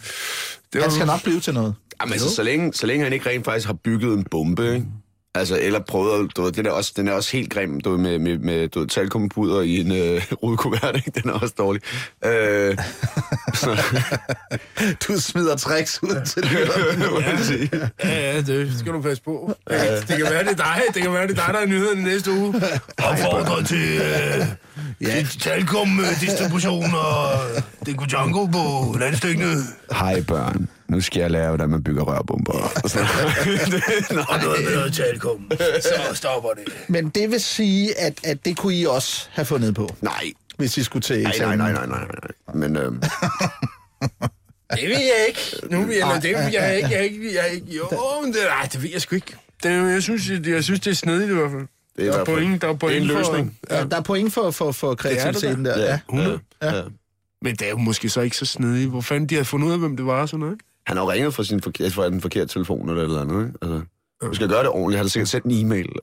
[0.72, 1.74] Det er Han skal nok blive til noget.
[2.00, 4.86] Jamen, altså, så længe, så længe han ikke rent faktisk har bygget en bombe, ikke?
[5.34, 7.90] Altså, eller prøvet, at- du ved, den er også, den er også helt grim, du
[7.90, 11.10] ved, med, med, med du ved, talkumpuder i en øh, rudkuvert, ikke?
[11.20, 11.82] Den er også dårlig.
[12.24, 12.76] Øh,
[15.08, 17.90] Du smider tricks ud til lytterne.
[18.04, 19.54] Ja, ja, det skal du passe på.
[19.68, 20.82] Det kan være, det er dig.
[20.94, 22.54] Det kan være, det er dig, der er nyheden næste uge.
[22.98, 24.46] Opfordrer til øh,
[25.00, 25.26] Ja.
[25.40, 27.32] Talkom-distribution og
[27.86, 29.54] Deko Django på landstækkende.
[29.92, 32.52] Hej børn, nu skal jeg lære, hvordan man bygger rørbomber.
[32.84, 33.06] Og sådan.
[34.28, 35.50] Og noget med noget Talkom.
[35.82, 36.72] Så stopper det.
[36.88, 40.76] Men det vil sige, at, at det kunne I også have fundet på, nej, hvis
[40.78, 41.58] I skulle til nej, nej, eksamen.
[41.58, 42.54] nej, nej, nej, nej.
[42.68, 42.92] Men øh,
[44.76, 45.40] Det ved jeg ikke.
[45.70, 46.88] Nu vil jeg, det vil jeg ikke.
[46.90, 47.66] Jeg, er ikke, jeg er ikke.
[47.76, 47.88] Jo,
[48.24, 49.36] men det, nej, det ved jeg sgu ikke.
[49.62, 51.66] Det, jeg, synes, det, jeg synes, det er snedigt i hvert fald.
[51.96, 53.58] det er, Der er point, der er point det er en for- løsning.
[53.70, 55.78] Ja, der er point for, for, for kreativiteten der.
[55.80, 55.98] Ja.
[56.08, 56.38] 100.
[56.62, 56.76] Ja.
[56.76, 56.82] Ja.
[57.42, 58.90] Men det er jo måske så ikke så snedigt.
[58.90, 60.64] Hvor fanden de har fundet ud af, hvem det var og sådan noget, ikke?
[60.90, 63.46] Han har jo ringet fra, sin forkerte, fra den forkerte telefon eller et eller andet,
[63.46, 63.58] ikke?
[63.62, 63.80] Altså,
[64.22, 64.96] du skal gøre det ordentligt.
[64.96, 65.88] Han har sikkert sendt en e-mail.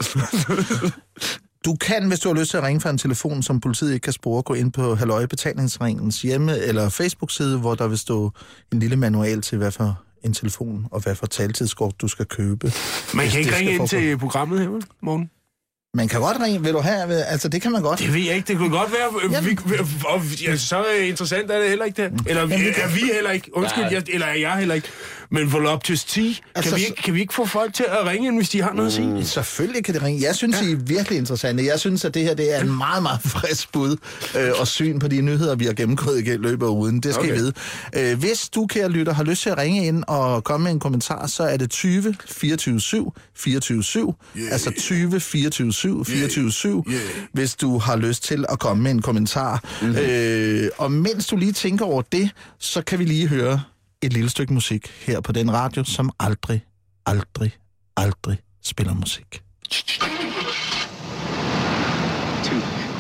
[1.66, 4.04] Du kan, hvis du har lyst til at ringe fra en telefon, som politiet ikke
[4.04, 8.32] kan spore, gå ind på Halløj Betalingsringens hjemme- eller Facebook-side, hvor der vil stå
[8.74, 12.72] en lille manual til, hvad for en telefon, og hvad for taltidskort du skal købe.
[13.14, 14.70] Man kan ikke ringe ind til programmet her,
[15.02, 15.30] morgen.
[15.98, 18.00] Man kan godt ringe, vil du have, altså det kan man godt.
[18.00, 18.48] Det ved jeg ikke.
[18.48, 21.86] Det kunne godt være, øh, vi, vi, og, ja, så øh, interessant er det heller
[21.86, 22.22] ikke det.
[22.26, 23.50] Eller Jamen, det er vi heller ikke.
[23.54, 24.88] Undskyld, jeg, eller er jeg heller ikke.
[25.30, 28.28] Men Voluptuous 10, Altså, kan, vi ikke, kan vi ikke få folk til at ringe
[28.28, 29.26] ind, hvis de har noget at sige?
[29.26, 30.22] Selvfølgelig kan det ringe.
[30.28, 30.68] Jeg synes, ja.
[30.68, 31.66] I er virkelig interessante.
[31.66, 33.98] Jeg synes, at det her det er en meget, meget frisk bud
[34.38, 37.00] øh, og syn på de nyheder, vi har gennemgået i løbet af ugen.
[37.00, 37.36] Det skal okay.
[37.36, 37.54] I vide.
[37.96, 40.80] Øh, hvis du, kære lytter, har lyst til at ringe ind og komme med en
[40.80, 44.16] kommentar, så er det 20 24 7 24 7.
[44.38, 44.52] Yeah.
[44.52, 47.02] Altså 20 24 7 24 7, yeah.
[47.34, 49.64] hvis du har lyst til at komme med en kommentar.
[49.82, 49.98] Mm-hmm.
[49.98, 53.62] Øh, og mens du lige tænker over det, så kan vi lige høre
[54.02, 56.66] et lille stykke musik her på den radio, som aldrig,
[57.06, 57.58] aldrig,
[57.98, 59.42] aldrig spiller musik.
[59.72, 59.78] 2,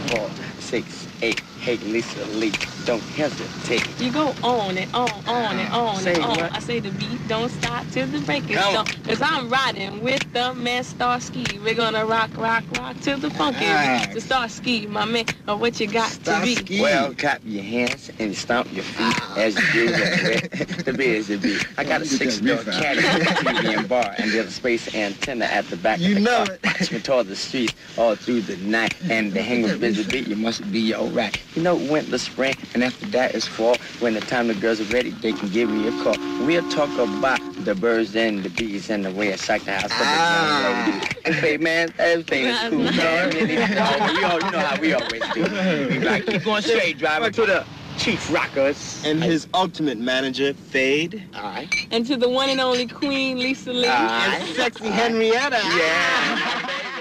[0.07, 0.19] 4,
[0.59, 1.56] 6, 8.
[1.67, 2.53] Hey, Lisa Lee,
[2.85, 3.85] don't hesitate.
[3.99, 6.37] You go on and on, on and on Say and on.
[6.37, 6.53] what?
[6.55, 8.85] I say the beat don't stop till the break is done.
[9.03, 11.59] Cause I'm riding with the man Starsky.
[11.59, 14.13] We're gonna rock, rock, rock till the funky Alright.
[14.13, 14.13] beat.
[14.13, 16.79] So Starsky, my man, uh, what you got to be?
[16.79, 21.35] Well, clap your hands and stomp your feet as you do the, the biz the
[21.35, 21.67] beat.
[21.77, 25.75] I got a six-door caddy, TV and bar, and there's a space antenna at the
[25.75, 26.53] back You of the know car.
[26.53, 26.59] it.
[26.63, 30.29] Watch me toward the streets all through the night, and the hang with busy beat,
[30.29, 31.37] you must be your alright.
[31.57, 33.77] You know, winter, spring, and after that is fall.
[33.99, 36.13] When the time the girls are ready, they can give me a call.
[36.45, 39.91] We'll talk about the birds and the bees and the way I psych the house
[39.91, 41.17] for the young ladies.
[41.25, 43.33] And say, man, everything is cool, man.
[43.33, 45.41] Really, you know how we always do.
[45.89, 47.65] We like, keep going straight, driver, to the
[47.97, 49.03] chief rockers.
[49.03, 51.27] And his ultimate manager, Fade.
[51.33, 51.73] All right.
[51.89, 53.87] And to the one and only Queen Lisa Lee.
[53.89, 54.43] Alright.
[54.55, 55.59] Sexy Henrietta.
[55.75, 56.93] Yeah.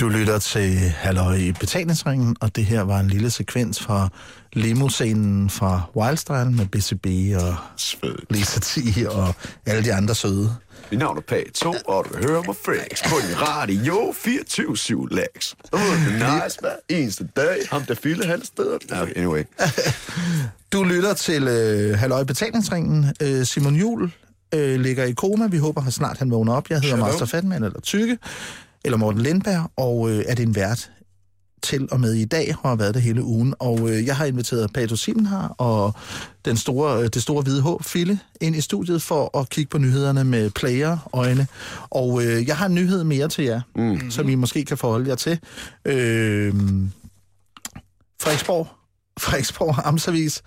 [0.00, 4.08] Du lytter til Halløj i betalingsringen, og det her var en lille sekvens fra
[4.52, 7.06] limo-scenen fra Wildstyle med BCB
[7.44, 7.56] og
[8.30, 8.78] Lisa T
[9.08, 9.34] og
[9.66, 10.56] alle de andre søde.
[10.90, 15.54] Mit navn er Pag 2, og du hører mig flex på din radio 24-7 lax.
[15.62, 17.56] Det er nice, hver eneste dag.
[17.70, 18.78] Ham der fylder halv steder.
[19.16, 19.42] Anyway.
[20.72, 23.14] Du lytter til øh, Halløj i betalingsringen.
[23.22, 24.12] Øh, Simon Jul
[24.54, 25.46] øh, ligger i koma.
[25.46, 26.70] Vi håber, at snart han vågner op.
[26.70, 27.08] Jeg hedder Shalom.
[27.08, 28.18] Master Fatman, eller Tykke,
[28.86, 30.90] eller Morten Lindberg, og øh, er din vært
[31.62, 33.54] til og med i dag, og har været det hele ugen.
[33.58, 35.94] Og øh, jeg har inviteret Pato Simen her, og
[36.44, 39.78] den store, øh, det store hvide H, Fille, ind i studiet for at kigge på
[39.78, 41.46] nyhederne med player-øjne.
[41.90, 44.10] Og øh, jeg har en nyhed mere til jer, mm.
[44.10, 45.38] som I måske kan forholde jer til.
[45.84, 46.54] Øh,
[48.20, 48.68] Frederiksborg,
[49.18, 50.42] Frederiksborg Amtsavis,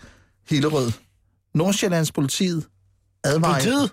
[0.50, 0.92] Hillerød.
[1.54, 2.66] Nordsjællands politiet
[3.24, 3.54] advarer...
[3.54, 3.92] Politiet?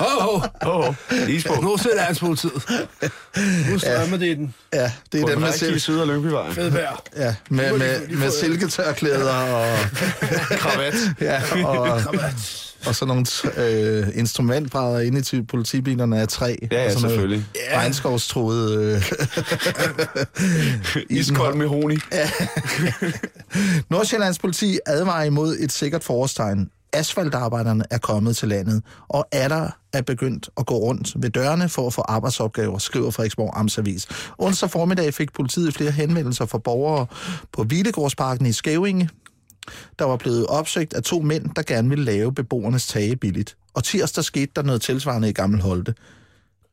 [0.00, 0.94] Åh, åh, Åh, oh,
[1.28, 1.54] isbo.
[1.60, 2.52] nu sidder politiet.
[3.70, 4.54] Nu strømmer det i den.
[4.72, 6.54] Ja, det er På dem den med, rigtige sil- side af Lyngbyvejen.
[6.54, 7.02] Fedbær.
[7.16, 9.76] ja, med, med, med får- silketørklæder og,
[10.58, 10.94] Kravat.
[11.20, 12.00] ja, og,
[12.86, 13.26] og sådan nogle
[14.02, 16.54] øh, instrumentbrædder inde i ty- politibilerne af træ.
[16.72, 17.46] Ja, ja, og sådan selvfølgelig.
[17.74, 18.80] Regnskovstroet...
[18.80, 19.12] Øh,
[21.18, 21.96] Iskold med honi.
[23.90, 26.68] Nordsjællands politi advarer imod et sikkert forårstegn.
[26.92, 31.68] Asfaltarbejderne er kommet til landet, og er der er begyndt at gå rundt ved dørene
[31.68, 34.08] for at få arbejdsopgaver, skriver Frederiksborg Amtsavis.
[34.38, 37.06] Onsdag formiddag fik politiet flere henvendelser fra borgere
[37.52, 39.08] på Hvilegårdsparken i Skævinge,
[39.98, 43.56] der var blevet opsøgt af to mænd, der gerne ville lave beboernes tage billigt.
[43.74, 45.94] Og tirsdag skete der noget tilsvarende i Gammel Holte.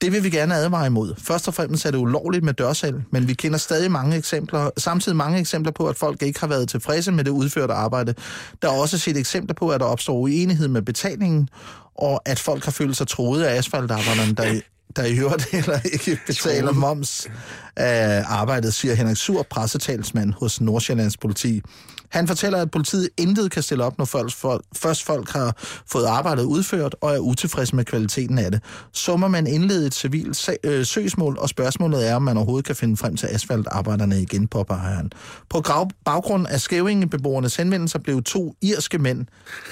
[0.01, 1.15] Det vil vi gerne advare imod.
[1.17, 5.15] Først og fremmest er det ulovligt med dørsalg, men vi kender stadig mange eksempler, samtidig
[5.15, 8.13] mange eksempler på, at folk ikke har været tilfredse med det udførte arbejde.
[8.61, 11.49] Der er også set eksempler på, at der opstår uenighed med betalingen,
[11.95, 14.61] og at folk har følt sig troet af asfaltarbejderne, der,
[14.95, 17.27] der i øvrigt heller ikke betaler moms
[17.75, 21.61] af arbejdet, siger Henrik Sur, pressetalsmand hos Nordsjællands politi.
[22.09, 25.55] Han fortæller, at politiet intet kan stille op, når folk, folk, først folk har
[25.87, 28.61] fået arbejdet udført og er utilfredse med kvaliteten af det.
[28.93, 32.65] Så må man indlede et civilt sag, øh, søgsmål, og spørgsmålet er, om man overhovedet
[32.65, 35.11] kan finde frem til asfaltarbejderne igen, påpeger han.
[35.49, 39.25] På grav, baggrund af skævingebeboernes henvendelser blev to irske mænd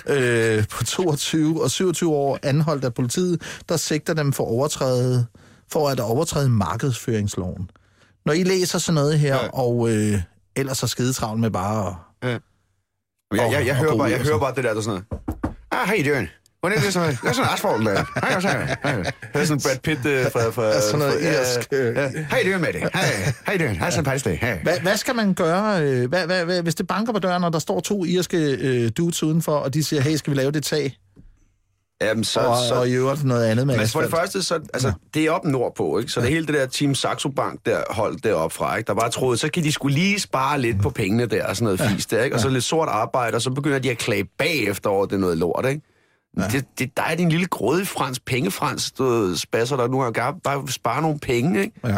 [0.08, 5.26] øh, på 22 og 27 år anholdt af politiet, der sigter dem for, overtræde,
[5.72, 7.70] for at overtræde markedsføringsloven.
[8.26, 9.48] Når I læser sådan noget her, Ja.
[9.54, 10.22] og øh,
[10.56, 12.40] ellers er skidetravlt med bare at Jeg,
[13.32, 14.38] jeg, jeg, Og- og hører bare, jeg hører så.
[14.40, 15.52] bare det der, der er sådan noget.
[15.72, 16.30] Ah, how you doing?
[16.60, 17.10] Hvordan er det sådan?
[17.22, 18.20] Det er sådan asfalt, der.
[18.20, 18.76] Hej, her.
[18.84, 19.04] Hej.
[19.34, 20.50] Det er sådan Brad Pitt øh, fra...
[20.50, 21.96] fra Ja, sådan noget ja, irsk, øh.
[21.96, 22.02] Ja.
[22.30, 22.80] How you doing, Mette?
[22.80, 22.90] Hej.
[23.46, 23.80] How you doing?
[23.80, 24.38] Hej, sådan en day.
[24.38, 24.60] Hej.
[24.64, 27.54] Hvad, hvad skal man gøre, øh, hvad, hvad, hvad, hvis det banker på døren, og
[27.54, 30.64] der står to irske øh, dudes udenfor, og de siger, hey, skal vi lave det
[30.64, 30.98] tag?
[32.02, 34.56] Jamen, så, og, så, og i øvrigt noget andet med Men for det første, så,
[34.74, 36.12] altså, det er op nordpå, ikke?
[36.12, 38.88] Så det er hele det der Team Saxo Bank der holdt deroppe fra, ikke?
[38.88, 41.64] Der bare troede, så kan de skulle lige spare lidt på pengene der, og sådan
[41.64, 41.96] noget ja.
[41.96, 42.36] fisk der, ikke?
[42.36, 45.20] Og så lidt sort arbejde, og så begynder de at klage bagefter over, det er
[45.20, 45.82] noget lort, ikke?
[46.38, 46.44] Ja.
[46.44, 50.36] Det, det er dig, din lille grådige frans, pengefrans, du spasser der nu og bare,
[50.44, 51.74] bare spare nogle penge, ikke?
[51.88, 51.98] Ja.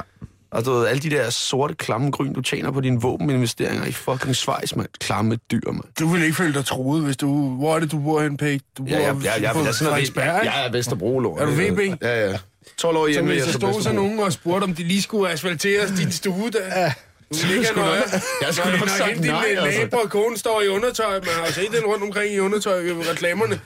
[0.52, 3.92] Og du ved, alle de der sorte, klamme gryn, du tjener på dine våbeninvesteringer i
[3.92, 4.88] fucking Schweiz, mand.
[5.00, 5.84] Klamme dyr, mand.
[6.00, 7.50] Du vil ikke føle dig troet, hvis du...
[7.56, 8.60] Hvor er det, du bor hen, Pæk?
[8.78, 11.20] Du bor Ja, ja, ja, ja, på ja, ja, sådan noget, jeg, jeg er Vesterbro,
[11.20, 11.42] lort.
[11.42, 12.02] Er du VB?
[12.02, 12.38] Ja, ja.
[12.78, 14.84] 12 år Så hjemme, hvis jeg der så stod så nogen og spurgte, om de
[14.84, 16.80] lige skulle asfaltere din stue der.
[16.82, 16.94] Ja.
[17.34, 18.04] Du nok- noget.
[18.42, 19.80] jeg skulle Når- nok sagt nej, altså.
[19.80, 22.92] nabo og kone står i undertøj, man har set den rundt omkring i undertøj i
[23.12, 23.60] reklamerne.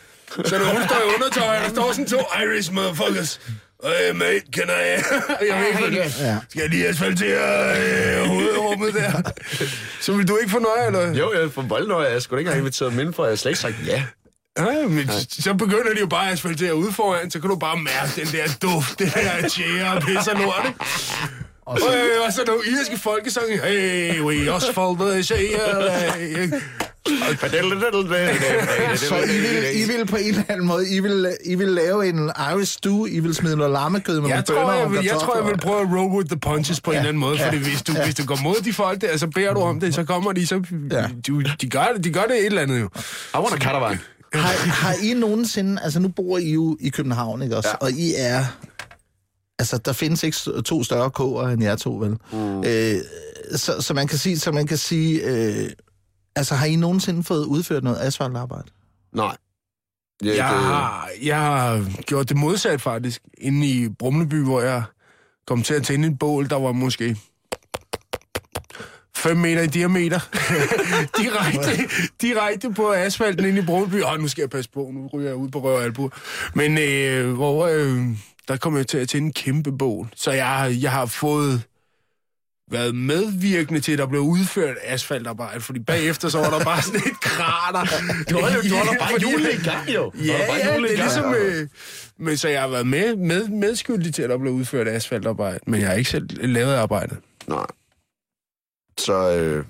[0.46, 3.39] Så når hun står i undertøj, der står sådan to Irish motherfuckers.
[3.84, 4.72] Hey mate, can I...
[5.50, 6.38] jeg ved ikke, hvad det Ja.
[6.50, 9.22] Skal jeg lige asfaltere øh, hovedrummet der?
[10.02, 11.19] Så vil du ikke fornøje, eller?
[11.19, 13.60] Jo, jeg fra Voldnøj, jeg skulle ikke have inviteret dem indenfor, jeg har slet ikke
[13.60, 14.04] sagt ja.
[14.60, 17.78] Ja, men så begynder de jo bare at asfaltere ude foran, så kan du bare
[17.78, 20.80] mærke den der duft, det der tjære og pisser lort, ikke?
[21.65, 23.62] Og så, øh, og så nogle irske folkesange.
[23.62, 26.60] Hey, we asphalt the share.
[28.97, 32.10] Så I vil, I vil på en eller anden måde, I vil, I vil lave
[32.10, 34.99] en Irish stew, I vil smide noget lammekød med Jeg nogle tror, bønner jeg, vil,
[35.06, 36.97] jeg tror, jeg vil prøve at roll with the punches på ja.
[36.97, 39.28] en eller anden måde, fordi hvis du, hvis du går mod de folk der, så
[39.28, 41.08] beder du om det, så kommer de, så Ja.
[41.28, 42.89] du, de, gør, det- de gør det et eller andet jo.
[43.34, 43.99] I want a caravan.
[44.34, 47.69] Har, har I nogensinde, altså nu bor I jo i København, ikke også?
[47.69, 47.76] Ja.
[47.86, 48.45] Og I er,
[49.60, 52.17] altså der findes ikke to større kårer end jer to, vel?
[52.34, 52.63] Mm.
[52.63, 52.95] Øh,
[53.56, 55.69] så, så man kan sige, så man kan sige øh,
[56.36, 58.67] altså har I nogensinde fået udført noget asfaltarbejde?
[59.15, 59.38] Nej.
[60.24, 64.84] Ja, Jeg det, har, jeg har gjort det modsat faktisk, inde i Brumleby, hvor jeg
[65.48, 67.17] kom til at tænde et bål, der var måske
[69.15, 70.19] 5 meter i diameter.
[71.22, 71.89] direkte,
[72.22, 74.04] direkte på asfalten inde i Brumleby.
[74.04, 76.10] Åh, nu skal jeg passe på, nu ryger jeg ud på røv og albu.
[76.54, 78.02] Men øh, hvor, øh,
[78.48, 80.08] der kom jeg til at tænde en kæmpe bål.
[80.15, 81.62] Så jeg, jeg har fået
[82.74, 87.00] været medvirkende til, at der blev udført asfaltarbejde, fordi bagefter så var der bare sådan
[87.00, 87.82] et krater.
[88.30, 90.12] Du holder, du holder bare julen i gang, jo.
[90.12, 91.34] Du Ja, ja, julen i det er ligesom...
[91.34, 91.68] Øh,
[92.18, 95.80] men så jeg har været med, med, medskyldig til, at der blev udført asfaltarbejde, men
[95.80, 97.18] jeg har ikke selv lavet arbejdet.
[97.48, 97.66] Nej.
[98.98, 99.66] Så, øh,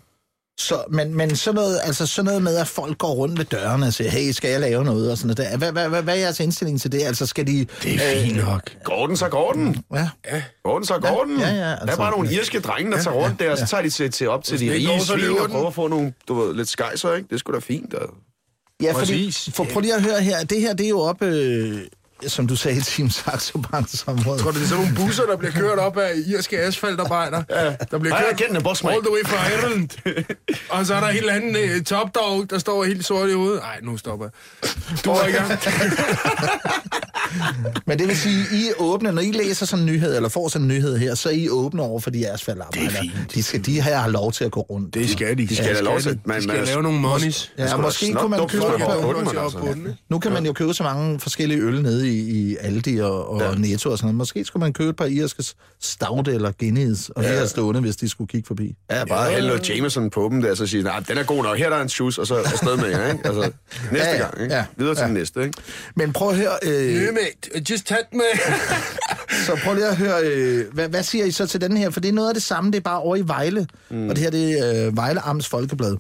[0.60, 3.86] Så, men, men sådan, noget, altså sådan noget med, at folk går rundt ved dørene
[3.86, 5.12] og siger, hey, skal jeg lave noget?
[5.12, 5.58] Og sådan noget.
[5.58, 7.04] Hvad, hvad, hvad, hvad er jeres indstilling til det?
[7.04, 7.66] Altså, skal de...
[7.84, 8.72] Det er fint nok.
[8.84, 9.84] går den, så går den.
[9.94, 10.10] Ja,
[10.64, 11.40] Går den, så går den.
[11.40, 11.98] Ja, ja, Der er altså.
[11.98, 14.44] bare nogle irske drenge, der tager rundt der, og så tager de til, til op
[14.44, 17.28] til de rige svin og prøver at få nogle, du ved, lidt skejser, ikke?
[17.28, 17.94] Det er sgu da fint.
[17.94, 18.10] Og...
[18.82, 20.44] ja fordi, for prøv lige at høre her.
[20.44, 21.80] Det her, det er jo op, øh,
[22.28, 24.40] som du sagde, Team Saxo Banks område.
[24.40, 27.44] Tror du, det er sådan nogle busser, der bliver kørt op af irske asfaltarbejder?
[27.50, 27.76] Ja.
[27.92, 29.90] Der bliver kørt jeg kender den, boss, all the way fra Ireland.
[30.70, 33.34] og så er der en eller anden uh, top dog, der står helt sort i
[33.34, 33.62] hovedet.
[33.62, 34.70] Nej, nu stopper jeg.
[35.06, 35.50] Du er i gang.
[37.88, 40.48] Men det vil sige, I er åbne, når I læser sådan en nyhed, eller får
[40.48, 43.04] sådan en nyhed her, så er I åbne over for de asfaltarbejdere.
[43.34, 44.94] De, skal, de her har lov til at gå rundt.
[44.94, 45.48] Det skal de.
[45.48, 46.20] De skal have lov til, de.
[46.26, 47.52] men- De skal men- lave nogle monies.
[47.58, 48.64] Ja, da måske kunne man købe...
[48.64, 49.60] man Ja, på- den, man, altså.
[49.76, 49.96] ikke?
[50.10, 52.20] Nu kan man jo købe så mange forskellige øl nede i,
[52.52, 53.56] i Aldi og, og ja.
[53.56, 54.16] Netto og sådan noget.
[54.18, 55.44] Måske skulle man købe et par irske
[55.82, 57.30] stout eller Guinness, og ja.
[57.30, 58.76] have stående, hvis de skulle kigge forbi.
[58.92, 61.58] Ja, bare hælde noget Jameson på dem der, så sige, nej, den er god nok,
[61.58, 63.28] her er der en shoes, og så afsted med jer, ikke?
[63.28, 63.42] Altså,
[63.92, 64.56] næste Ja, ja, gang, ikke?
[64.56, 65.06] ja, Videre til ja.
[65.08, 65.54] den næste, ikke?
[65.96, 66.52] Men prøv at høre...
[66.64, 67.72] Øh, mate.
[67.72, 68.40] Just tag med.
[69.46, 71.90] Så prøv lige at høre, øh, hvad, hvad siger I så til den her?
[71.90, 73.68] For det er noget af det samme, det er bare over i Vejle.
[73.90, 74.10] Mm.
[74.10, 75.98] Og det her, det er øh, Vejle Amts Folkeblad.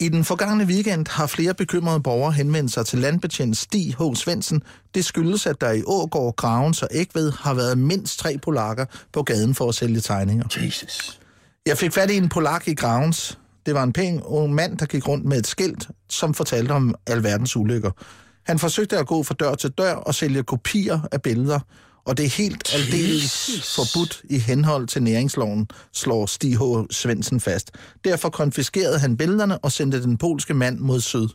[0.00, 4.16] I den forgangne weekend har flere bekymrede borgere henvendt sig til landbetjent Stig H.
[4.16, 4.62] Svendsen.
[4.94, 9.22] Det skyldes, at der i Ågård, Gravens og Ægved har været mindst tre polakker på
[9.22, 10.44] gaden for at sælge tegninger.
[10.64, 11.20] Jesus.
[11.66, 13.38] Jeg fik fat i en polak i Gravens.
[13.66, 16.94] Det var en pæn ung mand, der gik rundt med et skilt, som fortalte om
[17.06, 17.90] alverdens ulykker.
[18.46, 21.60] Han forsøgte at gå fra dør til dør og sælge kopier af billeder,
[22.04, 26.62] og det er helt aldeles forbudt i henhold til næringsloven, slår Stig H.
[26.90, 27.70] Svendsen fast.
[28.04, 31.28] Derfor konfiskerede han billederne og sendte den polske mand mod syd.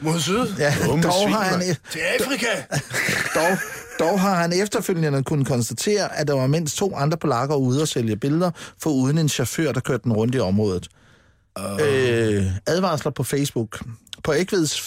[0.00, 0.46] Mod syd.
[0.58, 1.76] Ja, Dumme dog har, han, mand.
[1.90, 2.46] Til Afrika.
[3.40, 3.58] dog,
[3.98, 7.88] dog har han efterfølgende kunnet konstatere, at der var mindst to andre polakker ude og
[7.88, 8.50] sælge billeder,
[8.82, 10.88] for uden en chauffør, der kørte den rundt i området.
[11.60, 11.64] Uh.
[11.64, 13.80] Øh, advarsler på Facebook.
[14.24, 14.80] På Ægveds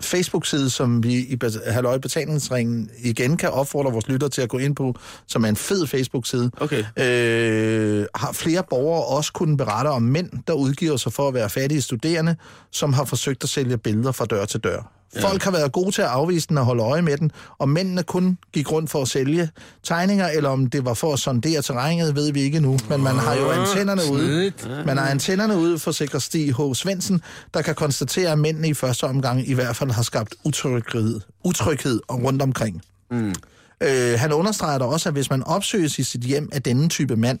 [0.00, 4.76] Facebook-side, som vi i Halløj Betalingsringen igen kan opfordre vores lytter til at gå ind
[4.76, 4.94] på,
[5.26, 6.84] som er en fed Facebook-side, Okay.
[6.98, 11.50] øh, har flere borgere også kunnet berette om mænd, der udgiver sig for at være
[11.50, 12.36] fattige studerende,
[12.72, 14.97] som har forsøgt at sælge billeder fra dør til dør.
[15.20, 18.02] Folk har været gode til at afvise den og holde øje med den, og mændene
[18.02, 19.50] kun gik rundt for at sælge
[19.82, 22.78] tegninger, eller om det var for at sondere terrænet, ved vi ikke nu.
[22.88, 24.52] Men man har jo antennerne ude.
[24.86, 26.74] Man har antennerne ude for sikre Stig H.
[26.74, 27.22] Svendsen,
[27.54, 32.00] der kan konstatere, at mændene i første omgang i hvert fald har skabt utryghed, utryghed
[32.10, 32.82] rundt omkring.
[33.10, 33.34] Mm.
[33.80, 37.16] Øh, han understreger da også, at hvis man opsøges i sit hjem af denne type
[37.16, 37.38] mand,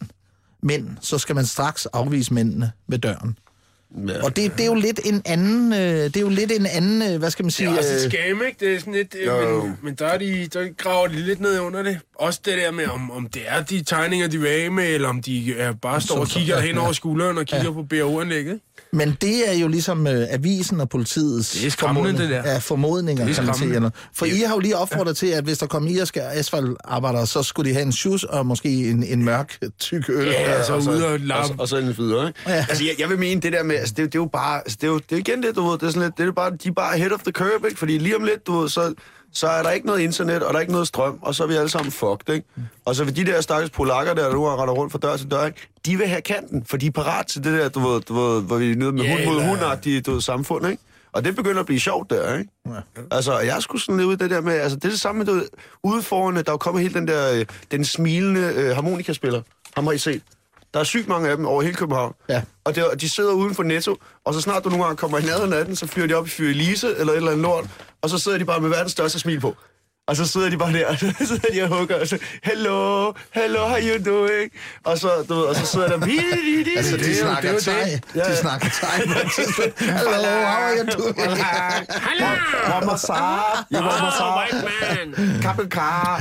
[0.62, 3.36] mænd, så skal man straks afvise mændene ved døren.
[4.08, 4.24] Ja.
[4.24, 7.12] Og det, det er jo lidt en anden, øh, det er jo lidt en anden,
[7.12, 7.68] øh, hvad skal man Det sige?
[7.68, 8.56] er også et øh, skam, ikke?
[8.60, 9.62] Det er sådan lidt, øh, Jo.
[9.62, 11.98] men, men der, er de, der graver de lidt ned under det.
[12.18, 15.08] Også det der med, om, om det er de tegninger, de vil af med, eller
[15.08, 16.80] om de øh, bare står og Så- så- kigger ja, hen ja.
[16.82, 18.60] over skulderen og kigger på BRO-anlægget.
[18.92, 22.50] Men det er jo ligesom øh, avisen og politiets Det er formodning- det der.
[22.52, 23.90] Ja, formodninger, Det er kan man sige.
[24.14, 27.68] For I har jo lige opfordret til, at hvis der kom irske asfaltarbejdere, så skulle
[27.70, 30.26] de have en shoes og måske en, en mørk, tyk øl.
[30.28, 31.54] Ja, så og ude og og, lappe.
[31.58, 32.40] og så en videre, ikke?
[32.46, 32.66] Ja.
[32.68, 34.58] Altså, jeg, jeg vil mene det der med, altså, det, er det er jo bare,
[34.58, 36.28] altså, det er jo det er igen det, du ved, det er sådan lidt, det
[36.28, 37.78] er bare, de er bare head of the curve, ikke?
[37.78, 38.94] Fordi lige om lidt, du ved, så,
[39.32, 41.46] så er der ikke noget internet, og der er ikke noget strøm, og så er
[41.46, 42.46] vi alle sammen fucked, ikke?
[42.84, 45.16] Og så vil de der stakkels polakker der, der nu har rendt rundt fra dør
[45.16, 45.68] til dør, ikke?
[45.86, 48.42] De vil have kanten, for de er parat til det der, du ved, du ved
[48.42, 50.82] hvor vi er nede med Ja, hund mod eller- hundagtige, du ved, samfund, ikke?
[51.12, 52.50] Og det begynder at blive sjovt der, ikke?
[52.66, 52.72] Ja.
[53.10, 55.26] Altså, jeg skulle sådan lidt ud det der med, altså, det er det samme med,
[55.26, 55.46] du ved,
[55.82, 59.42] ude foran, der er kommet helt den der, øh, den smilende øh, harmonikaspiller.
[59.74, 60.22] Ham har I set.
[60.74, 62.14] Der er sygt mange af dem over hele København.
[62.28, 62.42] Ja.
[62.64, 65.22] Og det, de sidder uden for Netto, og så snart du nogle gange kommer i
[65.22, 67.64] nærheden af den, så fyrer de op i Fyr Elise eller et eller andet lort,
[68.02, 69.56] og så sidder de bare med verdens største smil på.
[70.08, 73.12] Og så sidder de bare der, og så sidder de og hugger, og så, hello,
[73.34, 74.52] hello, how you doing?
[74.84, 75.94] Og så, du ved, og så sidder der,
[76.76, 78.30] Altså, de er snakker det er thai.
[78.30, 78.98] De snakker thai.
[79.78, 81.16] Hello, how are you doing?
[82.68, 83.16] Wamasab,
[83.70, 85.42] ja, wamasab, man!
[85.42, 86.20] kappelkar.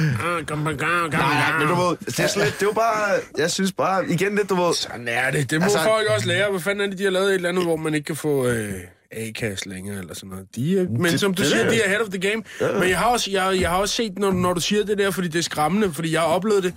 [1.11, 4.35] Nej, men du ved, det er, slet, det er jo bare, jeg synes bare, igen
[4.35, 5.51] lidt, du ved, Sådan er det.
[5.51, 6.49] Det må altså, folk også lære.
[6.49, 8.47] Hvad fanden er det, de har lavet et eller andet, hvor man ikke kan få
[8.47, 8.73] øh,
[9.11, 10.45] A-kasse længere, eller sådan noget.
[10.55, 12.43] De er, men Det- som du det siger, er- de er head of the game.
[12.79, 15.11] Men jeg har også, jeg, jeg har også set, når, når du siger det der,
[15.11, 16.73] fordi det er skræmmende, fordi jeg har oplevet det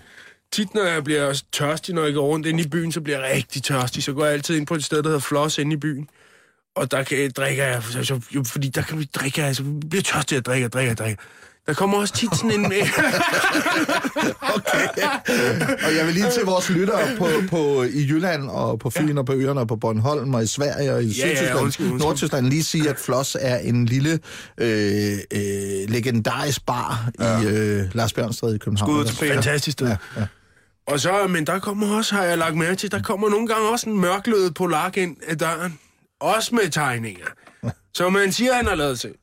[0.53, 3.37] tit, når jeg bliver tørstig, når jeg går rundt inde i byen, så bliver jeg
[3.37, 4.03] rigtig tørstig.
[4.03, 6.09] Så går jeg altid ind på et sted, der hedder Floss inde i byen.
[6.75, 10.03] Og der kan, drikker jeg, så, så, jo, fordi der kan vi drikke, altså, bliver
[10.03, 11.23] tørstig, jeg drikker, drikker, drikker.
[11.70, 12.64] Der kommer også tit sådan en...
[14.56, 14.87] Okay.
[15.87, 19.26] Og jeg vil lige til vores lyttere på, på, i Jylland og på Fyn og
[19.26, 21.92] på øerne og på Bornholm og i Sverige og i ja, Sydtyskland, undskyld.
[21.92, 24.18] Nordtyskland lige sige, at Floss er en lille
[24.59, 25.40] øh, øh,
[25.88, 27.40] legendarisk bar ja.
[27.40, 28.90] i øh, Lars Bjørnstræde i København.
[28.90, 29.35] Skud til Peter.
[29.35, 29.87] Fantastisk sted.
[29.87, 30.26] Ja, ja.
[30.87, 33.68] Og så, men der kommer også, har jeg lagt mærke til, der kommer nogle gange
[33.68, 35.78] også en mørklødet polak ind ad døren.
[36.20, 37.26] Også med tegninger.
[37.94, 39.14] Så man siger, han har lavet til.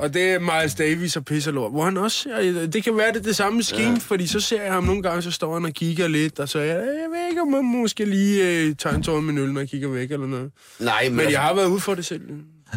[0.00, 2.28] Og det er Miles Davis og pisserlort, hvor han også,
[2.72, 3.96] det kan være det, er det samme scheme, ja.
[4.00, 6.58] fordi så ser jeg ham nogle gange, så står han og kigger lidt, og så
[6.58, 9.38] er jeg, jeg ved ikke, om man måske lige øh, tager en tår med en
[9.38, 10.50] øl, når jeg kigger væk eller noget.
[10.78, 12.22] nej, Men jeg har været ude for det selv.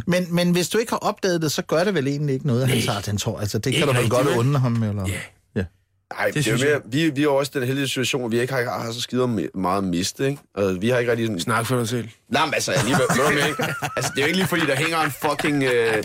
[0.08, 2.63] Men, men hvis du ikke har opdaget det, så gør det vel egentlig ikke noget,
[2.63, 3.39] at han tager den tår.
[3.39, 5.08] Altså, det kan Ikke du vel godt undre ham, eller?
[5.08, 5.65] Ja.
[6.17, 8.41] Nej, det, det er synes mere, vi, vi er også den heldige situation, at vi
[8.41, 10.41] ikke har, har så skide meget miste, ikke?
[10.56, 11.39] Altså, vi har ikke rigtig sådan...
[11.39, 12.10] Snak for dig selv.
[12.30, 13.63] Nej, men altså, alligevel, du hvad, ikke?
[13.95, 15.63] Altså, det er jo ikke lige fordi, der hænger en fucking...
[15.63, 16.04] Øh,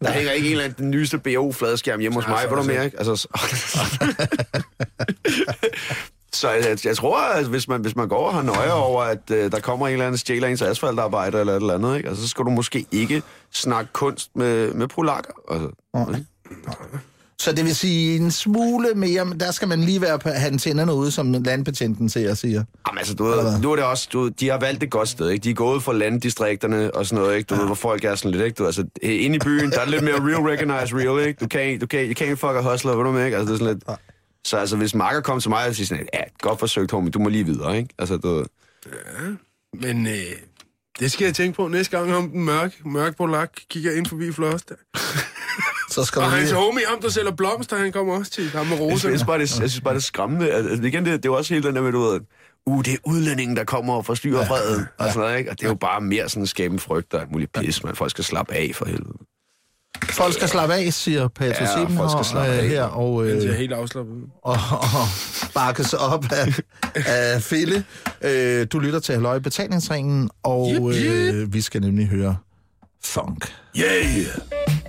[0.00, 2.98] der hænger ikke en eller anden den nyeste BO-fladskærm hjemme hos mig, ved du ikke?
[2.98, 3.28] Altså, så,
[6.40, 9.30] så jeg, jeg tror, at hvis man, hvis man går og har nøje over, at
[9.30, 12.08] øh, der kommer en eller anden stjæler ens asfaltarbejde eller et eller andet, ikke?
[12.08, 15.32] Altså, så skal du måske ikke snakke kunst med, med polakker.
[15.50, 15.70] Altså,
[17.40, 20.46] Så det vil sige en smule mere, men der skal man lige være på, have
[20.52, 22.64] antennerne ude, som landbetjenten ser og siger.
[22.88, 25.08] Jamen, altså, du ved, nu er det også, du, ved, de har valgt et godt
[25.08, 25.44] sted, ikke?
[25.44, 27.46] De er gået for landdistrikterne og sådan noget, ikke?
[27.46, 27.60] Du ja.
[27.60, 28.54] ved, hvor folk er sådan lidt, ikke?
[28.54, 31.38] Du, ved, altså, inde i byen, der er lidt mere real recognize real, ikke?
[31.40, 33.36] Du kan, du kan, you can't fuck a hustler, ved du med, ikke?
[33.36, 33.98] Altså, det er sådan lidt...
[34.44, 37.18] Så altså, hvis Marker kom til mig og siger sådan, ja, godt forsøgt, homie, du
[37.18, 37.94] må lige videre, ikke?
[37.98, 38.46] Altså, du, ved,
[39.72, 40.12] Men øh,
[41.00, 44.26] det skal jeg tænke på næste gang, om den mørk, mørk polak kigger ind forbi
[44.26, 44.74] der.
[45.96, 46.54] Så skal Og hans lige...
[46.54, 48.50] homie, ham der sælger blomster, han kommer også til.
[48.50, 49.08] Ham med jeg, synes, roser.
[49.08, 50.50] jeg, synes bare, det, jeg synes bare, det er skræmmende.
[50.50, 52.20] Altså, igen, det, det er jo også helt den der med, du ved,
[52.66, 55.50] uh, det er udlændingen, der kommer og forstyrrer ja, freden, og sådan noget, ikke?
[55.50, 57.96] Og det er jo bare mere sådan en frygt og alt muligt pis, man.
[57.96, 59.18] Folk skal slappe af for helvede.
[60.10, 62.68] Folk skal slappe af, siger Patrick Ja, ja, folk skal slappe af.
[62.68, 65.06] her, og, Han ser øh, helt afslappet og, og
[65.54, 66.54] bakkes op af,
[67.06, 67.84] af Fille.
[68.22, 71.34] Øh, du lytter til Halløj Betalingsringen, og Yep, yep.
[71.34, 72.36] øh, vi skal nemlig høre
[73.04, 73.52] funk.
[73.78, 74.85] Yeah!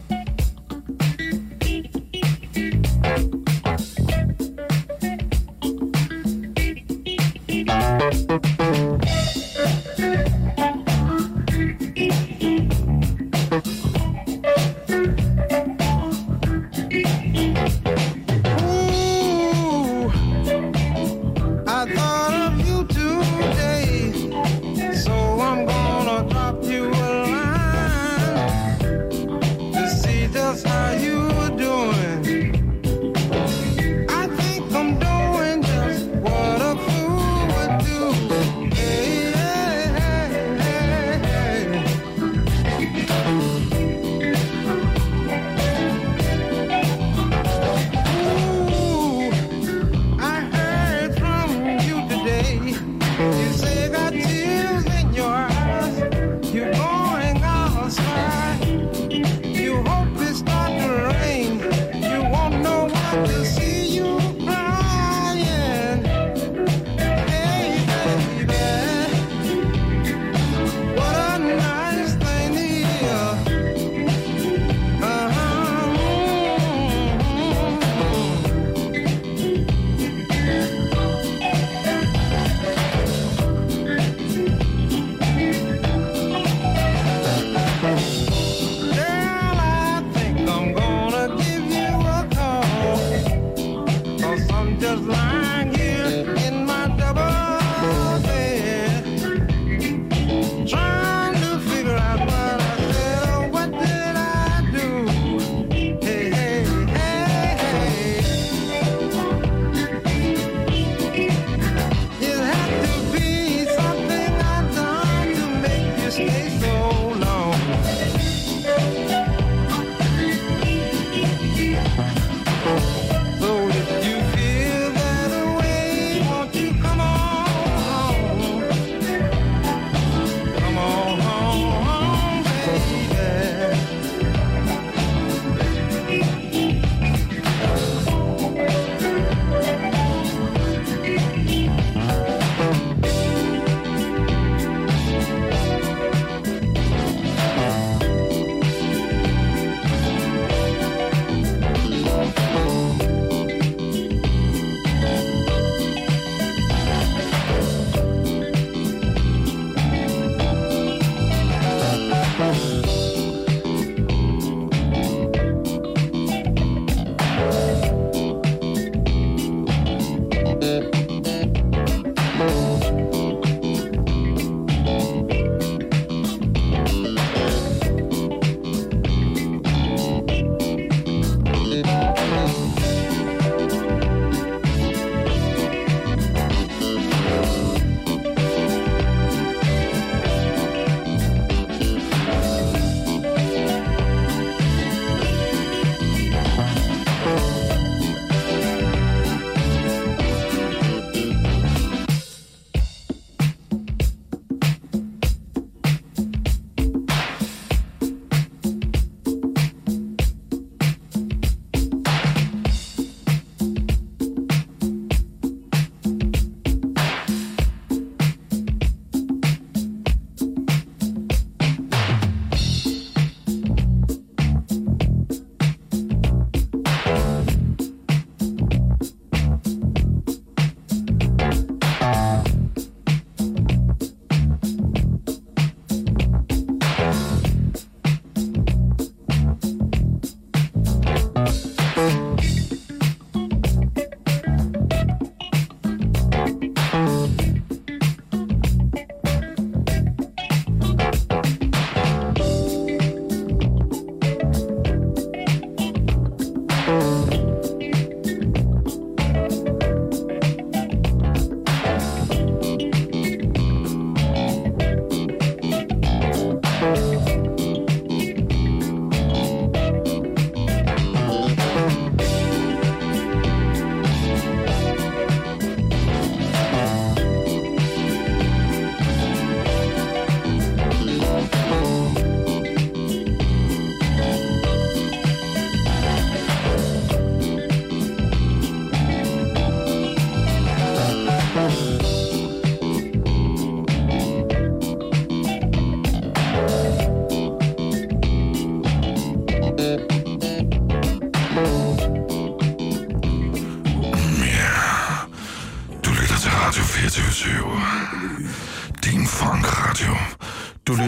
[116.49, 117.16] So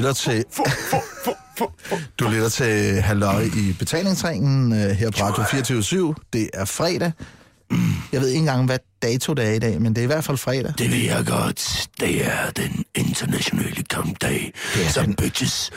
[0.09, 0.45] lytter til...
[2.19, 7.11] Du lytter til Halløj i betalingsringen øh, her på Radio 24 Det er fredag.
[8.11, 10.23] Jeg ved ikke engang, hvad dato det er i dag, men det er i hvert
[10.23, 10.73] fald fredag.
[10.77, 11.87] Det ved jeg godt.
[11.99, 14.53] Det er den internationale kampdag.
[14.89, 15.71] Så bitches,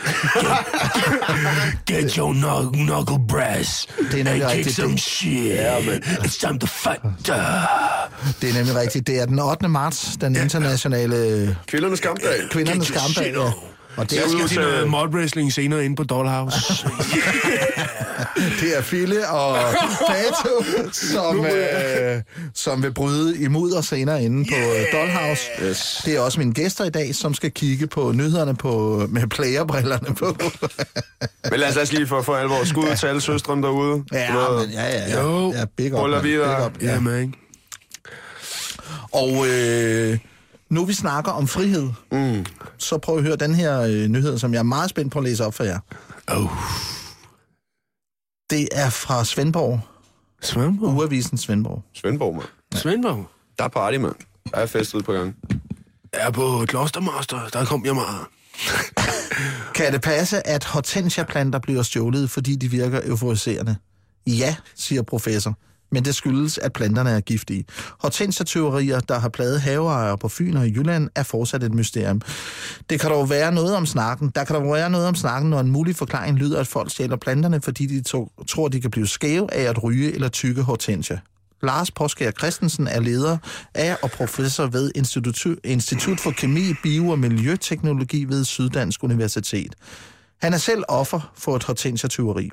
[1.86, 4.76] get, get your knuckle, knuckle brass Det er nemlig and kick rigtigt.
[4.76, 5.52] some Det- shit.
[5.52, 6.02] Yeah, man.
[6.04, 7.02] It's time to fight.
[8.42, 9.06] Det er nemlig rigtigt.
[9.06, 9.68] Det er den 8.
[9.68, 12.28] marts, den internationale Kvindernes kampdag.
[12.50, 13.24] kvindernes Get your kampdag.
[13.24, 13.52] shit on.
[13.96, 16.56] Og det Jeg skal er, til noget mod wrestling senere inde på Dollhouse.
[18.60, 19.56] det er Fille og
[20.08, 22.22] Pato, som, øh,
[22.54, 25.42] som vil bryde i mudder senere inde på øh, Dollhouse.
[25.62, 26.02] Yes.
[26.04, 30.14] Det er også mine gæster i dag, som skal kigge på nyhederne på, med playerbrillerne
[30.14, 30.26] på.
[31.50, 34.04] Men lad os lad os lige få for alvor skud til alle søstrene derude.
[34.12, 35.22] Ja, men, ja, ja, ja.
[35.22, 35.52] Jo.
[35.52, 36.22] ja big up, videre.
[36.22, 37.00] Big up, ja, ja.
[37.00, 37.34] man.
[39.12, 40.18] Og øh,
[40.72, 42.46] nu vi snakker om frihed, Mm.
[42.78, 45.24] så prøv at høre den her øh, nyhed, som jeg er meget spændt på at
[45.24, 45.78] læse op for jer.
[46.28, 46.50] Oh.
[48.50, 49.80] Det er fra Svendborg,
[50.42, 50.94] Svendborg.
[50.94, 51.82] Uavisen Svendborg.
[51.94, 52.46] Svendborg, mand.
[52.74, 53.26] Svendborg.
[53.58, 54.14] Der er party, mand.
[54.50, 55.36] Der er fest ude på gang.
[56.12, 57.48] Jeg er på Klostermaster.
[57.52, 58.26] Der kom jeg meget.
[59.74, 63.76] Kan det passe, at hortensiaplanter bliver stjålet, fordi de virker euforiserende?
[64.26, 65.58] Ja, siger professor
[65.92, 67.64] men det skyldes, at planterne er giftige.
[68.00, 72.20] Hortensia-teorier, der har plaget haveejere på Fyn og i Jylland, er fortsat et mysterium.
[72.90, 74.32] Det kan dog være noget om snakken.
[74.34, 77.16] Der kan dog være noget om snakken, når en mulig forklaring lyder, at folk stjæler
[77.16, 81.18] planterne, fordi de to, tror, de kan blive skæve af at ryge eller tykke hortensia.
[81.62, 83.38] Lars Påskær Christensen er leder
[83.74, 89.74] af og professor ved Institut, Institut for Kemi, Bio- og Miljøteknologi ved Syddansk Universitet.
[90.40, 92.50] Han er selv offer for et hortensia-tyveri.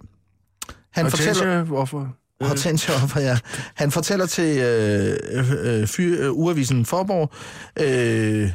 [0.92, 2.16] Han Hortensia, hvorfor?
[2.42, 3.38] Hortensia offer, ja.
[3.76, 5.18] Han fortæller til øh,
[5.64, 7.32] øh, fyr, øh, Uavisen Forborg
[7.80, 8.50] øh,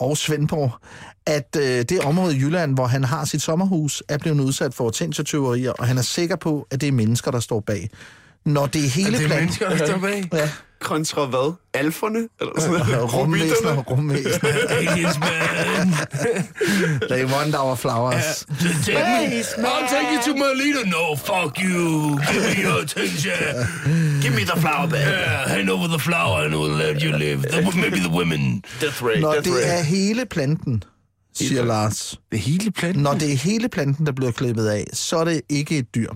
[0.00, 0.70] og Svendborg,
[1.26, 4.84] at øh, det område i Jylland, hvor han har sit sommerhus, er blevet udsat for
[4.84, 7.90] hortensia-tyverier, og han er sikker på, at det er mennesker, der står bag.
[8.46, 10.28] Når det er hele Er det plan- mennesker, der står bag?
[10.32, 10.50] Ja.
[10.80, 11.54] Kontra hvad?
[11.74, 12.18] Alferne?
[12.40, 12.88] Eller sådan noget?
[15.20, 15.94] Man.
[17.10, 18.46] They want our flowers.
[18.84, 19.42] Take me.
[19.68, 20.84] I'll take you to my leader.
[20.86, 22.18] No, fuck you.
[22.32, 23.54] Give me your attention.
[24.22, 25.06] Give me the flower bag.
[25.06, 27.42] Yeah, hand over the flower and we'll let you live.
[27.42, 28.62] The, maybe the women.
[28.80, 29.20] Death Ray.
[29.20, 29.56] Når Death Ray.
[29.56, 30.82] det er hele planten,
[31.34, 32.20] siger Lars.
[32.30, 33.02] Det er hele planten?
[33.02, 36.10] Når det er hele planten, der bliver klippet af, så er det ikke et dyr.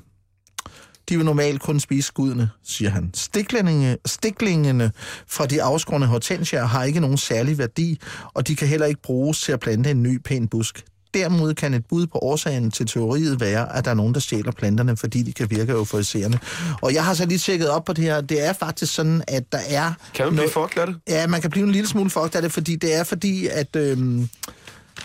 [1.13, 3.11] De vil normalt kun spise skuddene, siger han.
[3.15, 4.93] Stiklinge, stiklingene
[5.29, 8.01] fra de afskårne hortensier har ikke nogen særlig værdi,
[8.35, 10.85] og de kan heller ikke bruges til at plante en ny pæn busk.
[11.15, 14.53] Derimod kan et bud på årsagen til teoriet være, at der er nogen, der stjæler
[14.53, 16.39] planterne, fordi de kan virke euforiserende.
[16.83, 18.21] Og jeg har så lige tjekket op på det her.
[18.21, 19.93] Det er faktisk sådan, at der er...
[20.15, 20.97] Kan man blive fucked af det?
[21.09, 23.77] Ja, man kan blive en lille smule fucked af det, fordi det er fordi, at...
[23.77, 24.29] Øhm,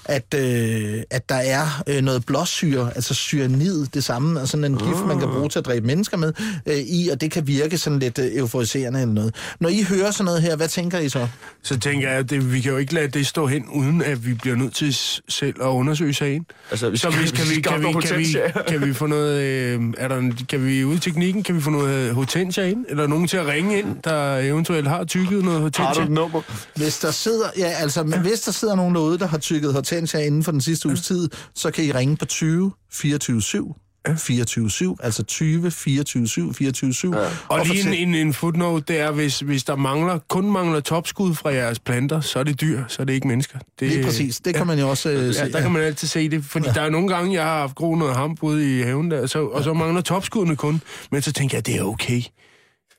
[0.07, 4.77] at, øh, at der er øh, noget blåsyre, altså cyanid, det samme, altså sådan en
[4.77, 6.33] gift, man kan bruge til at dræbe mennesker med,
[6.65, 9.35] øh, i, og det kan virke sådan lidt øh, euforiserende eller noget.
[9.59, 11.27] Når I hører sådan noget her, hvad tænker I så?
[11.63, 14.25] Så tænker jeg, at det, vi kan jo ikke lade det stå hen, uden at
[14.25, 14.95] vi bliver nødt til
[15.29, 16.45] selv at undersøge sagen.
[16.71, 18.61] Altså, vi så skal- hvis, kan, vi vi, skal kan, vi, på kan, vi, hortensia.
[18.67, 19.41] kan vi få noget...
[19.41, 22.63] Øh, er der en, kan vi ude i teknikken, kan vi få noget øh, hortensia
[22.65, 22.85] ind?
[22.89, 25.85] Eller nogen til at ringe ind, der eventuelt har tykket noget hortensia?
[25.85, 26.41] Har du et nummer?
[26.75, 29.96] Hvis der sidder, ja, altså, men hvis der sidder nogen derude, der har tykket hortensia
[29.97, 33.75] inden for den sidste uges tid, så kan I ringe på 20 24 7
[34.15, 37.13] 24 7, altså 20 24 7 24 7.
[37.13, 37.19] Ja.
[37.47, 41.35] Og lige en, en, en footnote, det er, hvis, hvis der mangler, kun mangler topskud
[41.35, 43.59] fra jeres planter, så er det dyr, så er det ikke mennesker.
[43.79, 45.41] Det, Lige præcis, det kan man jo også øh, se.
[45.43, 46.73] Ja, der kan man altid se det, fordi ja.
[46.73, 49.45] der er nogle gange, jeg har haft groet noget hamp ude i haven der, så,
[49.45, 50.81] og så mangler topskuddene kun,
[51.11, 52.21] men så tænker jeg, det er okay.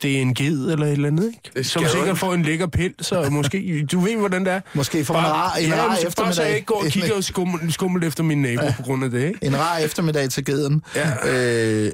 [0.03, 1.69] Det er en ged eller et eller andet, ikke?
[1.69, 4.61] Som sikkert får en lækker pind, så måske, du ved, hvordan det er.
[4.75, 6.45] Måske får en rar- en ja, rar så Bare så eftermiddag.
[6.47, 8.75] jeg ikke går og kigger skummelt, skummelt efter min nabo ja.
[8.77, 9.39] på grund af det, ikke?
[9.43, 10.83] En rar eftermiddag til geden.
[10.97, 11.11] Ja.
[11.29, 11.93] Øh,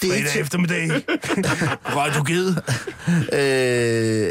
[0.00, 0.90] det er Fredag ikke eftermiddag.
[2.00, 2.54] Radio Ged.
[3.32, 4.30] øh,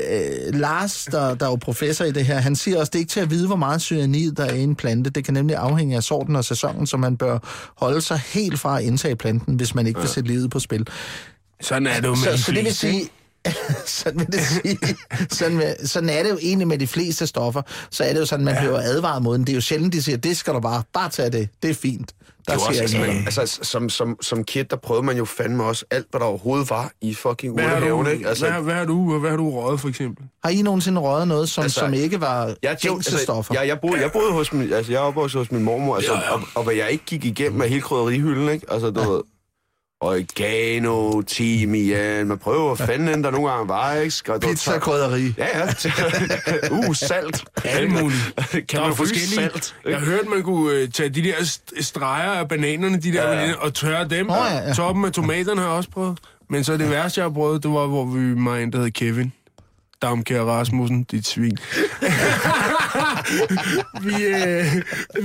[0.54, 3.00] øh, Lars, der, der er jo professor i det her, han siger også, det er
[3.00, 5.10] ikke til at vide, hvor meget cyanid der er i en plante.
[5.10, 7.40] Det kan nemlig afhænge af sorten og sæsonen, så man bør
[7.78, 10.88] holde sig helt fra at indtage planten, hvis man ikke vil sætte livet på spil.
[11.64, 13.10] Sådan er det jo med Så, de så det vil fleste, sige,
[13.86, 14.80] sådan vil det sige,
[15.30, 18.26] sådan, med, sådan er det jo egentlig med de fleste stoffer, så er det jo
[18.26, 18.62] sådan, man ja.
[18.62, 19.48] bliver advaret mod den.
[19.48, 21.74] Det er jo sjældent, de siger, det skal du bare, bare tage det, det er
[21.74, 22.14] fint.
[22.48, 25.06] Der Det er jo siger også, altså, man, altså, som, som, som kid, der prøvede
[25.06, 28.28] man jo fandme også alt, hvad der overhovedet var i fucking Hvad urtehaven, ikke?
[28.28, 30.26] Altså, hvad, hvad, har du, hvad har du røget, for eksempel?
[30.44, 33.54] Har I nogensinde røget noget, som, Altså, som ikke var jeg, gængse stoffer?
[33.60, 36.20] Jeg, jeg, boede, jeg boede hos min, altså, jeg opvokset hos min mormor, altså, Ja,
[36.20, 36.34] ja.
[36.34, 38.66] Og, og, hvad jeg ikke gik igennem af hele krydderihylden, ikke?
[38.72, 39.22] Altså, du ved,
[40.04, 44.12] oregano, timian, man prøver fanden end der nogle gange var, ikke?
[44.12, 45.34] Skal, du- Pizza, krydderi.
[45.38, 45.66] Ja, ja.
[46.88, 47.44] uh, salt.
[47.64, 48.34] Alt muligt.
[48.52, 49.36] Kan der man forskellige.
[49.36, 49.76] salt?
[49.86, 53.54] Jeg hørte, man kunne øh, tage de der st- streger af bananerne, de der, Ja,
[53.54, 54.30] og tørre dem.
[54.30, 54.74] Åh, ja, ja.
[54.74, 56.20] Toppen af tomaterne har jeg også prøvet.
[56.50, 58.92] Men så det værste, jeg har prøvet, det var, hvor vi var en, der hed
[58.92, 59.34] Kevin.
[60.02, 61.58] Damkær Rasmussen, dit svin.
[64.02, 64.66] vi, øh,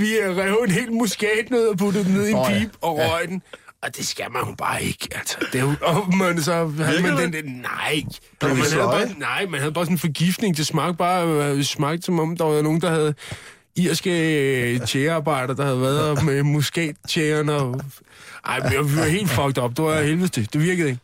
[0.01, 2.59] vi rev en helt muskatnød og puttede den ned i en Åh, ja.
[2.59, 3.43] pip og røg den.
[3.83, 5.09] Og det skal man jo bare ikke.
[5.14, 8.03] Altså, det er jo, og man, så havde man den der, nej.
[8.41, 10.57] Blev man havde bare, nej, man havde bare sådan en forgiftning.
[10.57, 13.14] Det smagte bare, øh, smagte som om, der var nogen, der havde
[13.76, 14.11] irske
[14.72, 17.81] øh, tjærearbejder, der havde været med muskattjæren og...
[18.45, 19.76] Ej, men vi var helt fucked up.
[19.76, 20.45] Det var helvede.
[20.45, 21.01] Det virkede ikke.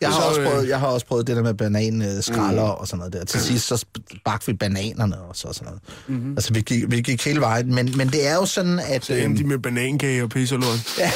[0.00, 2.80] Jeg har, Så, også øh, prøvet, jeg har også prøvet det der med bananskralder mm.
[2.80, 3.24] og sådan noget der.
[3.24, 3.84] Til sidst så
[4.24, 5.80] bagte vi bananerne og så sådan noget.
[6.06, 6.32] Mm-hmm.
[6.32, 7.74] Altså, vi gik, vi gik hele vejen.
[7.74, 9.04] Men, men det er jo sådan, at...
[9.04, 10.98] Så endte de med banankage og pis og lort.
[10.98, 11.10] Ja.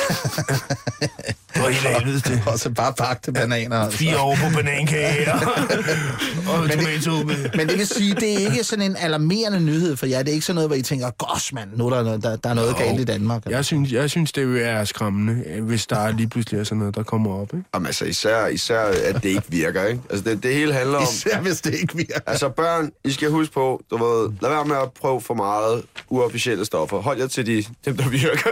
[1.54, 2.42] det var helt til.
[2.52, 3.76] og så bare bagte bananer.
[3.76, 3.98] Altså.
[3.98, 5.40] Fire år på banankage og,
[6.54, 7.50] og Men det-.
[7.56, 10.18] Men det vil sige, det er ikke sådan en alarmerende nyhed for jer.
[10.18, 12.36] Det er ikke sådan noget, hvor I tænker, gosh mand, nu er der, noget- der,
[12.36, 12.78] der er noget Jo.
[12.78, 13.46] galt i Danmark.
[13.46, 16.78] Jeg synes, jeg synes, det er skræmmende, øh, hvis der er lige pludselig er sådan
[16.78, 17.54] noget, der kommer op.
[17.54, 17.64] Ikke?
[17.74, 20.02] Jamen, altså, især, især at det ikke virker, ikke?
[20.11, 21.02] Altså, det, det hele handler om...
[21.02, 22.20] Især hvis det ikke virker.
[22.26, 25.82] Altså børn, I skal huske på, du ved, lad være med at prøve for meget
[26.08, 26.98] uofficielle stoffer.
[26.98, 28.50] Hold jer til de, dem, der virker.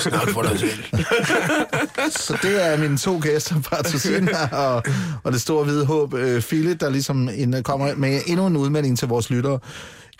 [0.00, 0.84] Snak for dig selv.
[2.26, 4.82] Så det er mine to gæster fra Tosina og,
[5.24, 8.98] og det store hvide håb, øh, Philip, der ligesom en, kommer med endnu en udmelding
[8.98, 9.58] til vores lyttere.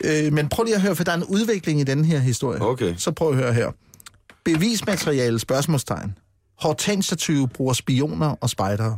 [0.04, 2.62] Øh, men prøv lige at høre, for der er en udvikling i den her historie.
[2.62, 2.94] Okay.
[2.96, 3.70] Så prøv at høre her.
[4.44, 6.18] Bevismateriale, spørgsmålstegn.
[6.60, 8.96] Hortensia-tyve bruger spioner og spejdere.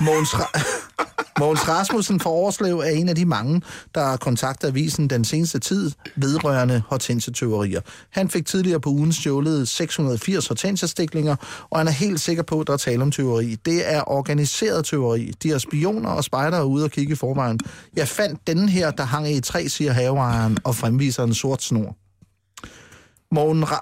[0.00, 0.60] Mogens, Ra-
[1.40, 3.62] Mogens Rasmussen fra Årslev er en af de mange,
[3.94, 7.80] der har kontaktet avisen den seneste tid vedrørende hortensetøverier.
[8.10, 11.36] Han fik tidligere på ugen stjålet 680 hortensia-stiklinger,
[11.70, 13.54] og han er helt sikker på, at der er tale om tøveri.
[13.54, 15.32] Det er organiseret tøveri.
[15.42, 17.60] De har spioner og spejdere ude og kigge i forvejen.
[17.96, 21.62] Jeg fandt denne her, der hang i et træ, siger haveejeren, og fremviser en sort
[21.62, 21.96] snor.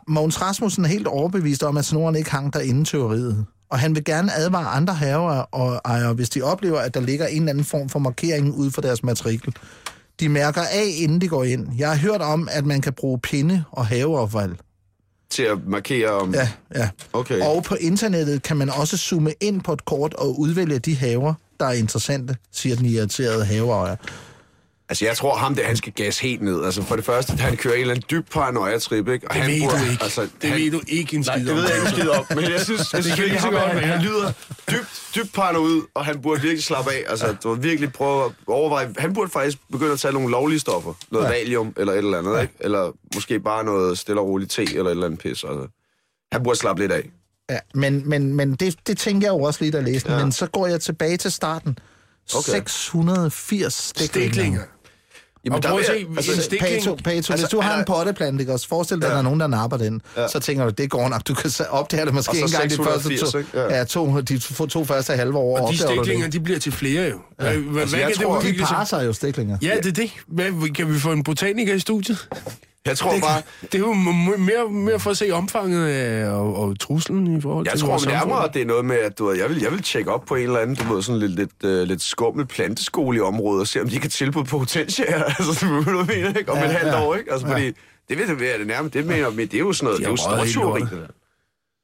[0.08, 3.46] Mogens Rasmussen er helt overbevist om, at snoren ikke hang der inden tyveriet.
[3.70, 7.26] Og han vil gerne advare andre haver og ejere, hvis de oplever, at der ligger
[7.26, 9.54] en eller anden form for markering ude for deres matrikel.
[10.20, 11.68] De mærker af, inden de går ind.
[11.78, 14.54] Jeg har hørt om, at man kan bruge pinde og haveaffald.
[15.30, 16.34] Til at markere om...
[16.34, 16.88] Ja, ja.
[17.12, 17.40] Okay.
[17.40, 21.34] Og på internettet kan man også zoome ind på et kort og udvælge de haver,
[21.60, 23.96] der er interessante, siger den irriterede haveejer.
[24.88, 26.64] Altså, jeg tror ham der, han skal gas helt ned.
[26.64, 29.28] Altså, for det første, han kører en eller anden dyb paranoia-trip, ikke?
[29.28, 30.02] Og Det han ved burde, du ikke.
[30.02, 31.56] Altså, Det han, ved du ikke en Nej, skid det om.
[31.58, 32.24] ved jeg ikke en skid om.
[32.30, 33.78] Men jeg synes, jeg Det synes virkelig, han, være.
[33.80, 34.32] han lyder
[34.70, 37.04] dybt, dybt paranoid, og han burde virkelig slappe af.
[37.08, 38.94] Altså, du må virkelig prøve at overveje.
[38.98, 40.92] Han burde faktisk begynde at tage nogle lovlige stoffer.
[41.10, 41.30] Noget Ja.
[41.32, 41.38] ja.
[41.38, 42.40] valium eller et eller andet, ja.
[42.40, 42.54] ikke?
[42.60, 45.28] Eller måske bare noget stille og roligt te eller et eller andet pis.
[45.30, 45.66] Altså.
[46.32, 47.10] Han burde slappe lidt af.
[47.50, 50.06] Ja, men, men, men det, det tænker jeg jo også lige, at læse.
[50.08, 50.16] Ja.
[50.16, 50.22] Ja.
[50.24, 51.78] Men så går jeg tilbage til starten.
[52.34, 52.52] Okay.
[52.52, 54.32] 680 stiklinger.
[54.32, 54.62] Stiklinger.
[55.46, 56.74] Jamen, Og prøv at se, jeg- en altså, stikling...
[56.74, 58.68] Pato, Pato, altså, Altså, hvis du har der- en potteplante, ikke også?
[58.68, 59.12] Forestil dig, at Ja.
[59.12, 60.02] der er nogen, der napper den.
[60.16, 60.28] Ja.
[60.28, 61.22] Så tænker du, det går nok.
[61.28, 63.50] Du kan opdage det måske ikke engang de første 680, to, ikke?
[63.54, 63.78] Ja.
[63.78, 63.84] ja.
[63.84, 65.58] to, de to, to første halve år.
[65.58, 65.80] Og de det.
[65.82, 67.18] stiklinger, de bliver til flere jo.
[67.40, 67.44] Ja.
[67.50, 68.74] Hvad, hvad Altså, kan jeg det tror, De udvikle sig?
[68.74, 69.58] parer sig jo stiklinger.
[69.62, 70.10] Ja, det er det.
[70.28, 72.28] Hvad, kan vi få en botaniker i studiet?
[72.86, 73.42] Jeg tror Det, bare...
[73.62, 77.66] det er jo mere, mere for at se omfanget af, og, og truslen i forhold
[77.66, 79.60] Jeg til tror vores nærmere, at det er noget med, at du, ved, jeg, vil,
[79.62, 82.02] jeg vil tjekke op på en eller anden, du ved, sådan lidt, lidt, uh, lidt
[82.02, 85.04] skummel planteskole i området, og se, om de kan tilbyde på hortensia.
[85.38, 86.52] altså, du hvad jeg mener, ikke?
[86.52, 87.02] Om Ja, et halvt ja.
[87.06, 87.32] år, ikke?
[87.32, 87.52] Altså, Ja.
[87.52, 87.66] fordi
[88.08, 88.94] det vil det være det nærmest.
[88.94, 90.80] Det mener men det er jo sådan noget, De det er jo stortyveri.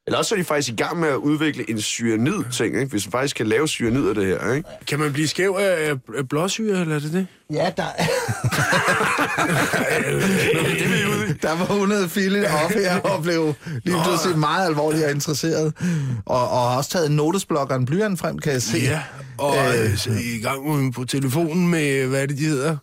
[0.03, 0.09] Det.
[0.09, 2.91] Eller også er de faktisk i gang med at udvikle en cyanid-ting, ikke?
[2.91, 4.69] Hvis man faktisk kan lave cyanid af det her, ikke?
[4.89, 7.27] Kan man blive skæv af, af, af blåsyre, eller er det det?
[7.53, 7.85] Ja, der,
[11.43, 15.73] der var 100 file op her og blev lige pludselig meget alvorligt og interesseret.
[16.27, 18.79] Og, og har også taget notesblokkeren blyant frem, kan jeg se.
[18.79, 19.03] Ja,
[19.39, 19.85] og Øh.
[19.91, 22.77] øh, så i gang med- på telefonen med, hvad er det, de hedder?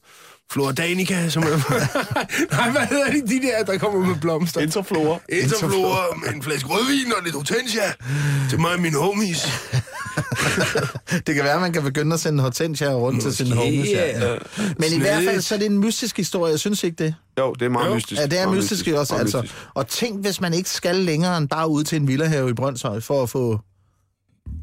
[0.51, 1.47] Flordanica, som er...
[2.55, 4.61] Nej, hvad hedder de, de der, der kommer med blomster?
[4.61, 5.19] Interflora.
[5.29, 7.81] Interflora med en flaske rødvin og lidt hortensia
[8.49, 9.47] til mig og mine homies.
[11.27, 13.89] Det kan være, at man kan begynde at sende hortensia rundt til sine homies.
[13.89, 14.29] Ja.
[14.31, 14.37] ja.
[14.77, 15.43] Men i hvert fald, Snedigt.
[15.45, 16.51] så er det en mystisk historie.
[16.51, 17.15] Jeg synes ikke det.
[17.39, 17.95] Jo, det er meget Jo.
[17.95, 18.21] mystisk.
[18.21, 19.41] Ja, det er Meget mystisk også, meget altså.
[19.41, 19.61] mystisk.
[19.73, 22.99] Og tænk, hvis man ikke skal længere end bare ud til en villahave i Brøndshøj
[22.99, 23.59] for at få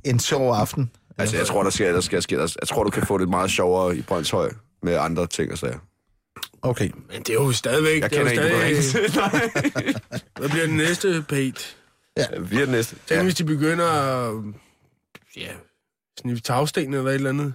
[0.04, 0.90] en sjov aften.
[1.18, 2.38] Altså, jeg tror, der skal, der skal ske.
[2.40, 4.50] Jeg tror, du kan få det meget sjovere i Brøndshøj
[4.82, 5.78] med andre ting og sager.
[6.62, 6.90] Okay.
[7.12, 8.02] Men det er jo stadigvæk...
[8.02, 9.50] Jeg det er kender en, du stadig, Nej.
[10.38, 11.60] Hvad bliver den næste, Pete?
[12.40, 12.96] Vi er den næste.
[13.06, 14.34] Tænk, hvis de begynder at...
[15.36, 15.48] Ja,
[16.20, 17.54] sniffe tagsten eller et eller andet.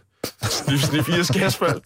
[0.50, 1.82] Snif, snif i skasfald.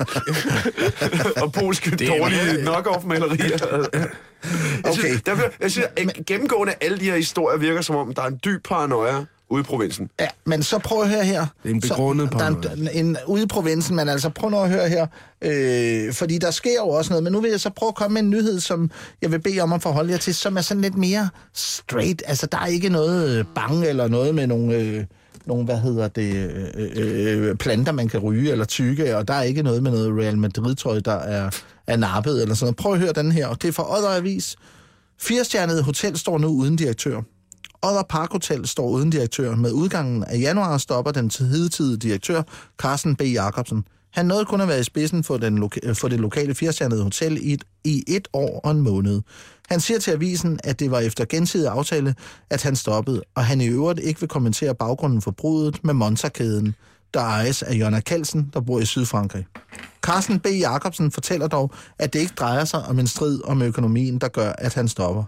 [1.43, 3.57] og polske Det dårlige knock-off-malerier.
[4.85, 5.19] Okay.
[5.25, 8.27] Der, bliver- jeg synes, at gennemgående alle de her historier virker som om, der er
[8.27, 10.09] en dyb paranoia ude i provinsen.
[10.19, 11.45] Ja, men så prøv at høre her.
[11.63, 14.49] Det er en begrundet så, der er en, en, ude i provinsen, men altså prøv
[14.49, 15.07] nu at høre her.
[15.41, 18.13] Øh, fordi der sker jo også noget, men nu vil jeg så prøve at komme
[18.13, 18.91] med en nyhed, som
[19.21, 22.23] jeg vil bede om at forholde jer til, som er sådan lidt mere straight.
[22.25, 24.75] Altså der er ikke noget øh, bange eller noget med nogle...
[24.75, 25.05] Øh,
[25.45, 26.35] nogle, hvad hedder det,
[26.75, 30.19] øh, øh, planter, man kan ryge eller tykke, og der er ikke noget med noget
[30.19, 31.49] Real Madrid-tøj, der er,
[31.87, 32.75] er nappet eller sådan noget.
[32.75, 34.55] Prøv at høre den her, og det er fra Odder Avis.
[35.21, 37.21] Firestjernede hotel står nu uden direktør.
[37.85, 39.55] Odder Park Hotel står uden direktør.
[39.55, 42.41] Med udgangen af januar stopper den hidtidige direktør,
[42.77, 43.21] Carsten B.
[43.21, 43.87] Jacobsen.
[44.13, 47.37] Han nåede kun at være i spidsen for, den loka- for det lokale firestjernede hotel
[47.41, 49.21] i et, i et år og en måned.
[49.69, 52.15] Han siger til avisen, at det var efter gensidig aftale,
[52.49, 56.75] at han stoppede, og han i øvrigt ikke vil kommentere baggrunden for brudet med Monza-kæden,
[57.13, 59.45] der ejes af Jonna Kalsen, der bor i Sydfrankrig.
[60.01, 60.45] Carsten B.
[60.45, 64.51] Jacobsen fortæller dog, at det ikke drejer sig om en strid om økonomien, der gør,
[64.51, 65.23] at han stopper.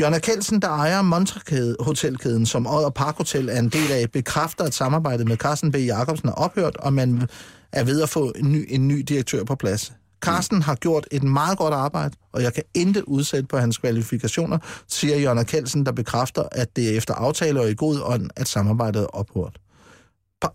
[0.00, 4.64] Jørgen Kelsen, der ejer Montreux Hotelkæden, som Odder Park Hotel er en del af, bekræfter,
[4.64, 5.74] at samarbejdet med Carsten B.
[5.74, 7.28] Jacobsen er ophørt, og man
[7.72, 9.92] er ved at få en ny, en ny direktør på plads.
[10.20, 14.58] Carsten har gjort et meget godt arbejde, og jeg kan intet udsætte på hans kvalifikationer,
[14.88, 18.48] siger Jørgen Kelsen, der bekræfter, at det er efter aftale og i god ånd, at
[18.48, 19.58] samarbejdet er ophørt.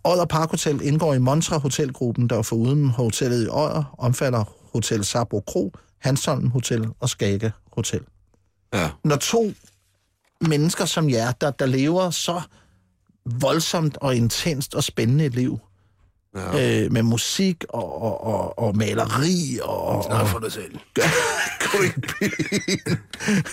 [0.03, 4.43] Odder Park Hotel indgår i Montra Hotelgruppen, der foruden hotellet i Odder omfatter
[4.73, 8.01] Hotel Sabro Kro, Hansholm Hotel og Skage Hotel.
[8.74, 8.89] Ja.
[9.03, 9.51] Når to
[10.41, 12.41] mennesker som jer, der, der lever så
[13.26, 15.59] voldsomt og intenst og spændende et liv.
[16.36, 16.84] Ja.
[16.84, 20.03] Øh, med musik og, og, og, og maleri og...
[20.03, 20.80] Snak for dig selv.
[21.72, 22.97] gå i byen.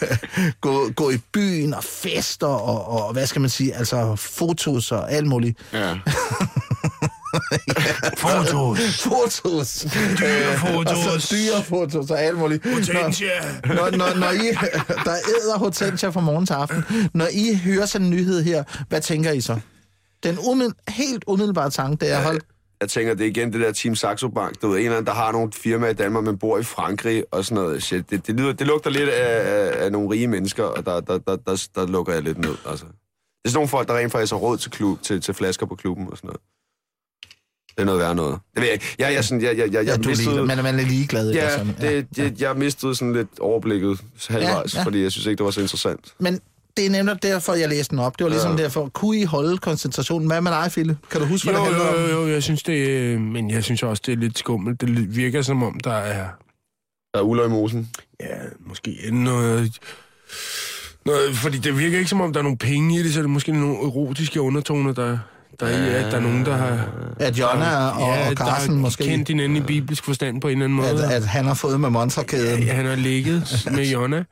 [0.65, 5.13] gå, gå i byen og fester og, og hvad skal man sige, altså fotos og
[5.13, 5.59] alt muligt.
[5.73, 5.99] Ja.
[8.16, 9.03] Fotos.
[9.03, 9.87] fotos.
[10.20, 11.07] Dyre fotos.
[11.07, 12.66] Og så dyre fotos og alt muligt.
[12.66, 13.28] Hortensia.
[13.66, 14.49] Når, når, når, når I,
[15.07, 16.85] der æder Hortensia fra morgen til aften.
[17.14, 19.61] Når I hører sådan en nyhed her, hvad tænker I så?
[20.22, 22.41] Den umiddel, helt umiddelbare tanke, det er, hold,
[22.80, 24.62] Jeg tænker, det er igen det der Team Saxo Bank.
[24.62, 27.24] Du ved, en eller anden, der har nogle firmaer i Danmark, men bor i Frankrig
[27.30, 27.83] og sådan noget.
[27.83, 31.01] Shit, det, det, lyder, det lugter lidt af, af, af nogle rige mennesker, og der,
[31.01, 32.55] der, der, der, der lukker jeg lidt ned.
[32.66, 32.85] Altså.
[32.87, 35.66] Det er sådan nogle folk, der rent faktisk har råd til, klub, til, til flasker
[35.66, 36.41] på klubben og sådan noget.
[37.77, 38.39] Det er noget værd noget.
[38.55, 38.95] Det ved jeg ikke.
[38.99, 40.85] Jeg, jeg, sådan, jeg, jeg, jeg, ja, jeg du er mistede, lige, man, man er
[40.85, 41.33] ligeglad.
[41.33, 41.75] ja, sådan.
[41.81, 44.85] det, det, jeg mistede sådan lidt overblikket halvvejs, Ja, ja.
[44.85, 46.14] fordi jeg synes ikke, det var så interessant.
[46.18, 46.41] Men
[46.77, 48.18] det er nemlig derfor, jeg læste den op.
[48.18, 48.62] Det var ligesom Ja.
[48.62, 50.27] derfor, kunne I holde koncentrationen?
[50.29, 50.97] Hvad med dig, Fille?
[51.11, 52.11] Kan du huske, hvad Jo, det handler om?
[52.11, 54.81] jo, jo, jeg synes det, øh, men jeg synes også, det er lidt skummelt.
[54.81, 56.27] Det virker som om, der er,
[57.14, 57.89] Der er uler i mosen.
[58.20, 58.27] ja,
[58.66, 59.79] måske noget,
[61.07, 63.23] noget, fordi det virker ikke som om, der er nogle penge i det, så er
[63.23, 65.18] det måske nogle erotiske undertoner, der,
[65.61, 66.89] der er i, at der er nogen, der har...
[67.21, 69.05] At Jonna og, ja, og Carsten der har måske...
[69.05, 71.05] kendt hinanden i bibelsk forstand på en eller anden måde.
[71.05, 72.63] At, at han har fået med monsterkæden.
[72.63, 74.25] Ja, han har ligget med Jonna.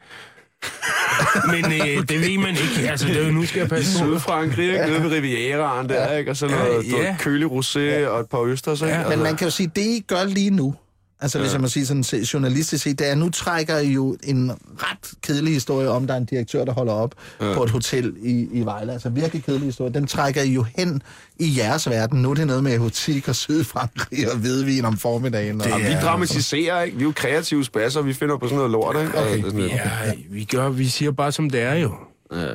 [1.46, 2.90] Men øh, det ved man ikke.
[2.90, 4.04] Altså, det er jo, nu skal jeg passe på.
[4.04, 4.86] Sydfrankrig, ikke?
[4.86, 6.30] Nede ved Rivieraen der, ikke?
[6.30, 7.16] Og så noget, Ja, ja, ja.
[7.18, 8.94] kølig rosé og et par østers, ikke?
[8.94, 10.74] Ja, Men man kan jo sige, det I gør lige nu,
[11.20, 11.42] altså ja.
[11.44, 15.12] hvis jeg må sige sådan journalistisk set, det er, nu trækker I jo en ret
[15.22, 17.54] kedelig historie om, der er en direktør, der holder op ja.
[17.54, 18.92] på et hotel i, i Vejle.
[18.92, 19.92] Altså virkelig kedelig historie.
[19.92, 21.02] Den trækker I jo hen
[21.38, 22.22] i jeres verden.
[22.22, 25.60] Nu er det noget med erotik og Sydfrankrig og hvidvin om formiddagen.
[25.60, 26.96] Og, Ja, vi dramatiserer, ikke?
[26.96, 29.18] Vi er jo kreative spasser, vi finder på sådan noget lort, ikke?
[29.18, 29.44] Okay.
[29.44, 31.94] Og Ja, vi, gør, vi siger bare, som det er jo.
[32.32, 32.46] ja.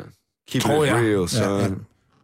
[0.49, 0.95] Keep Tror it jeg.
[0.95, 1.43] real, så...
[1.43, 1.69] Ja, ja.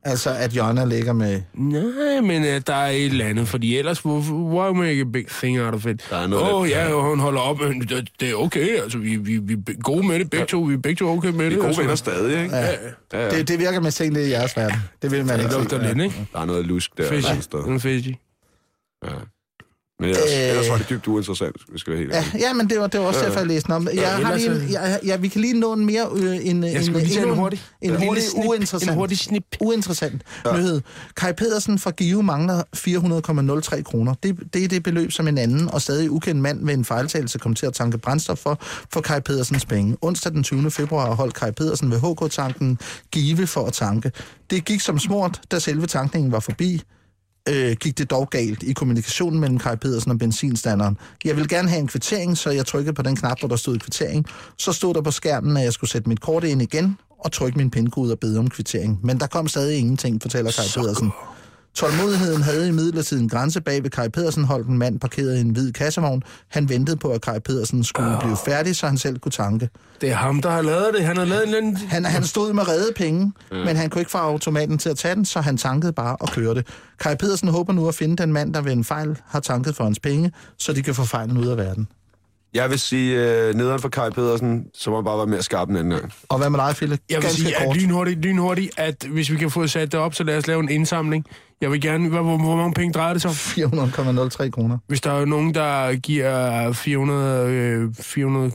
[0.03, 1.41] Altså, at Jonna ligger med...
[1.53, 5.61] Nej, men uh, der er et eller andet, fordi ellers, why make a big thing
[5.61, 6.05] out of it?
[6.09, 8.35] Der er noget Åh, oh, lidt- ja, og hun holder op, men det, det er
[8.35, 11.09] okay, altså, vi, vi, vi er gode med det, begge to, vi er begge to
[11.09, 11.51] okay med Vi det.
[11.53, 11.81] er gode altså.
[11.81, 12.55] venner stadig, ikke?
[12.55, 12.67] Ja.
[13.13, 13.29] Ja, ja.
[13.37, 14.77] Det, det virker med ting, det er i jeres verden.
[15.01, 15.87] Det vil man Det ikke lugter se.
[15.93, 16.27] lidt, ikke?
[16.33, 17.09] Der er noget lusk der.
[17.09, 17.31] Fishy.
[17.37, 17.63] et sted.
[17.63, 18.09] Den er fishy.
[19.05, 19.09] Ja.
[20.01, 20.49] Men ellers, Øh.
[20.49, 22.87] ellers var det dybt uinteressant, hvis vi skal være helt Ja, ja, men det var,
[22.87, 23.87] det var også derfor, jeg læste om.
[23.93, 26.07] Jeg har lige en, jeg, ja, vi kan lige nå en mere...
[26.15, 28.97] Øh, en, en, skulle lige tage endnu en hurtig- En en hurtig, snip, uinteressant, en
[28.97, 29.43] hurtig snip.
[29.59, 30.57] uinteressant ja.
[30.57, 30.81] nyhed.
[31.17, 32.63] Kai Pedersen fra Give mangler
[33.75, 34.13] 400,03 kroner.
[34.23, 37.39] Det, det er det beløb, som en anden og stadig ukendt mand ved en fejltagelse
[37.39, 38.57] kom til at tanke brændstof for,
[38.93, 39.97] for Kai Pedersens penge.
[40.01, 40.71] Onsdag den 20.
[40.71, 42.79] februar holdt Kai Pedersen ved HK-tanken
[43.11, 44.11] Give for at tanke.
[44.49, 46.81] Det gik som smurt, da selve tankningen var forbi
[47.49, 50.97] øh, gik det dog galt i kommunikationen mellem Kai Pedersen og benzinstanderen.
[51.25, 53.79] Jeg vil gerne have en kvittering, så jeg trykkede på den knap, hvor der stod
[53.79, 54.25] kvittering.
[54.57, 57.57] Så stod der på skærmen, at jeg skulle sætte mit kort ind igen og trykke
[57.57, 58.99] min pindkode og bede om kvittering.
[59.03, 61.11] Men der kom stadig ingenting, fortæller Kai Pedersen.
[61.75, 65.41] Tålmodigheden havde i midlertid en grænse bag ved Kai Pedersen, holdt en mand parkeret i
[65.41, 66.23] en hvid kassevogn.
[66.47, 69.69] Han ventede på, at Kai Pedersen skulle blive færdig, så han selv kunne tanke.
[70.01, 71.05] Det er ham, der har lavet det.
[71.05, 71.77] Han har lavet en anden...
[71.77, 73.57] Han, han stod med redde penge, mm.
[73.57, 76.27] men han kunne ikke få automaten til at tage den, så han tankede bare og
[76.27, 76.63] kørte.
[76.99, 79.83] Kai Pedersen håber nu at finde den mand, der ved en fejl har tanket for
[79.83, 81.87] hans penge, så de kan få fejlen ud af verden.
[82.53, 83.15] Jeg vil sige,
[83.47, 86.13] øh, nederen for Kai Pedersen, så må man bare være mere skarp en anden gang.
[86.29, 86.99] Og hvad med dig, Philip?
[87.09, 87.77] Jeg vil Ganske sige, at kort.
[87.77, 90.69] lynhurtigt, lynhurtigt, at hvis vi kan få sat det op, så lad os lave en
[90.69, 91.25] indsamling.
[91.61, 92.09] Jeg vil gerne...
[92.09, 93.35] Hvor, hvor, hvor mange penge drejer det sig om?
[94.39, 94.77] 400,03 kroner.
[94.87, 97.49] Hvis der er nogen, der giver 400...
[97.49, 98.51] Øh, 400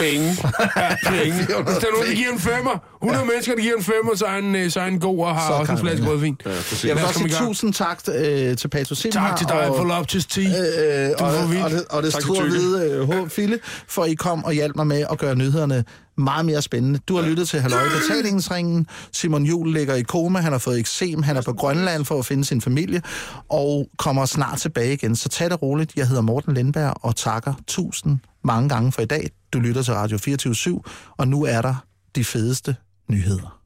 [0.00, 0.36] Penge.
[0.76, 1.34] Ja, penge.
[1.34, 1.46] Hvis
[1.82, 4.30] der er nogen, der giver en femmer, 100 mennesker, der giver en femmer, så er
[4.30, 6.10] han, øh, så er han god og har Så også en flaske ja.
[6.10, 6.36] rødvin.
[6.46, 6.50] Ja.
[6.84, 9.12] Jeg vil også sige tusind tak øh, til Pato Simmer.
[9.12, 10.40] Tak til dig og, for Loptes 10.
[10.40, 11.62] Øh, Du er og, vild.
[11.62, 12.42] og, det, og det Tykke.
[12.42, 13.28] hvide øh, H.
[13.30, 13.58] Fille,
[13.88, 15.84] for I kom og hjalp mig med at gøre nyhederne
[16.18, 16.98] meget mere spændende.
[17.08, 18.86] Du har lyttet til Halløj Betalingsringen.
[19.12, 22.26] Simon Jul ligger i koma, han har fået eksem, han er på Grønland for at
[22.26, 23.02] finde sin familie,
[23.48, 25.16] og kommer snart tilbage igen.
[25.16, 25.92] Så tag det roligt.
[25.96, 28.18] Jeg hedder Morten Lindberg, og takker tusind
[28.48, 29.30] mange gange for i dag.
[29.52, 30.82] Du lytter til Radio 24
[31.18, 31.74] og nu er der
[32.16, 32.76] de fedeste
[33.10, 33.57] nyheder.